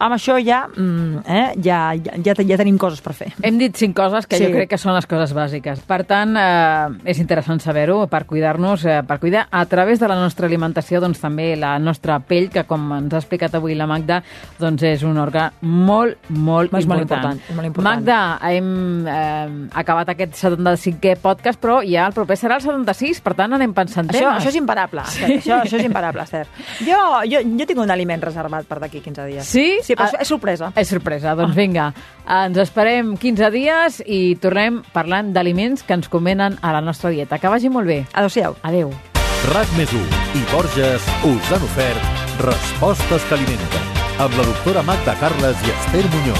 Amb 0.04 0.18
això 0.18 0.36
ja, 0.44 0.65
mm, 0.68 1.22
eh, 1.24 1.54
ja, 1.63 1.94
ja, 1.96 2.18
ja, 2.26 2.34
ja 2.36 2.58
tenim 2.60 2.78
coses 2.78 3.00
per 3.00 3.13
fer. 3.15 3.30
Hem 3.42 3.58
dit 3.58 3.76
cinc 3.80 3.96
coses 3.96 4.28
que 4.28 4.36
Sí. 4.36 4.44
jo 4.44 4.52
crec 4.52 4.70
que 4.70 4.78
són 4.78 4.94
les 4.94 5.08
coses 5.08 5.32
bàsiques. 5.34 5.80
Per 5.88 6.04
tant, 6.04 6.36
eh, 6.36 6.89
és 7.06 7.20
interessant 7.20 7.62
saber-ho 7.62 8.08
per 8.08 8.26
cuidar-nos, 8.26 8.84
eh, 8.84 9.02
per 9.08 9.18
cuidar 9.20 9.48
a 9.50 9.65
través 9.65 10.00
de 10.02 10.10
la 10.10 10.15
nostra 10.15 10.46
alimentació 10.48 11.00
doncs, 11.00 11.22
també 11.22 11.56
la 11.56 11.80
nostra 11.80 12.20
pell, 12.20 12.50
que 12.50 12.65
com 12.65 12.92
ens 12.98 13.13
ha 13.13 13.18
explicat 13.18 13.56
avui 13.56 13.76
la 13.76 13.88
Magda, 13.88 14.22
doncs 14.60 14.84
és 14.84 15.04
un 15.04 15.15
òrgan 15.18 15.52
molt, 15.62 16.18
molt 16.28 16.74
És 16.74 16.86
molt 16.86 17.02
important. 17.02 17.39
important, 17.39 17.39
és 17.50 17.56
molt 17.56 17.65
important. 17.68 17.96
Magda, 17.96 18.39
hem 18.50 19.08
eh, 19.08 19.70
acabat 19.74 20.10
aquest 20.10 20.34
75è 20.36 21.15
podcast, 21.22 21.62
però 21.62 21.80
ja 21.82 22.08
el 22.08 22.13
proper 22.13 22.36
serà 22.36 22.56
el 22.56 22.62
76, 22.62 23.22
per 23.22 23.36
tant 23.36 23.54
anem 23.54 23.68
pensant 23.73 24.10
Això, 24.10 24.19
temes. 24.19 24.41
això 24.43 24.49
és 24.49 24.55
imparable, 24.55 25.03
sí. 25.08 25.23
això, 25.23 25.60
això 25.63 25.77
és 25.79 25.86
imparable, 25.86 26.23
Esther. 26.23 26.47
Jo, 26.86 26.99
jo, 27.29 27.39
jo 27.60 27.65
tinc 27.65 27.79
un 27.79 27.91
aliment 27.91 28.21
reservat 28.23 28.65
per 28.65 28.79
d'aquí 28.79 29.01
15 29.01 29.25
dies. 29.25 29.45
Sí? 29.45 29.79
Sí, 29.84 29.95
però 29.95 30.10
Ah. 30.13 30.21
és 30.21 30.27
sorpresa. 30.27 30.71
És 30.75 30.88
sorpresa, 30.88 31.36
doncs 31.36 31.55
vinga. 31.55 31.93
Ens 32.27 32.58
esperem 32.58 33.15
15 33.17 33.49
dies 33.51 34.01
i 34.05 34.36
tornem 34.36 34.82
parlant 34.93 35.34
d'aliments 35.34 35.84
que 35.84 35.93
ens 35.93 36.10
convenen 36.10 36.58
a 36.62 36.71
la 36.73 36.82
nostra 36.82 37.10
dieta. 37.10 37.38
Que 37.39 37.47
vagi 37.47 37.69
molt 37.69 37.88
bé. 37.88 38.05
Adéu-siau. 38.13 38.55
Adeu. 38.63 38.91
RAC 39.53 39.67
més 39.77 39.91
i 39.93 40.41
Borges 40.51 41.01
us 41.23 41.51
han 41.53 41.63
ofert 41.63 42.01
Respostes 42.39 43.23
que 43.27 43.36
alimenten 43.36 43.82
amb 44.19 44.36
la 44.38 44.43
doctora 44.43 44.82
Magda 44.84 45.15
Carles 45.19 45.58
i 45.65 45.71
Esther 45.71 46.05
Muñoz. 46.12 46.39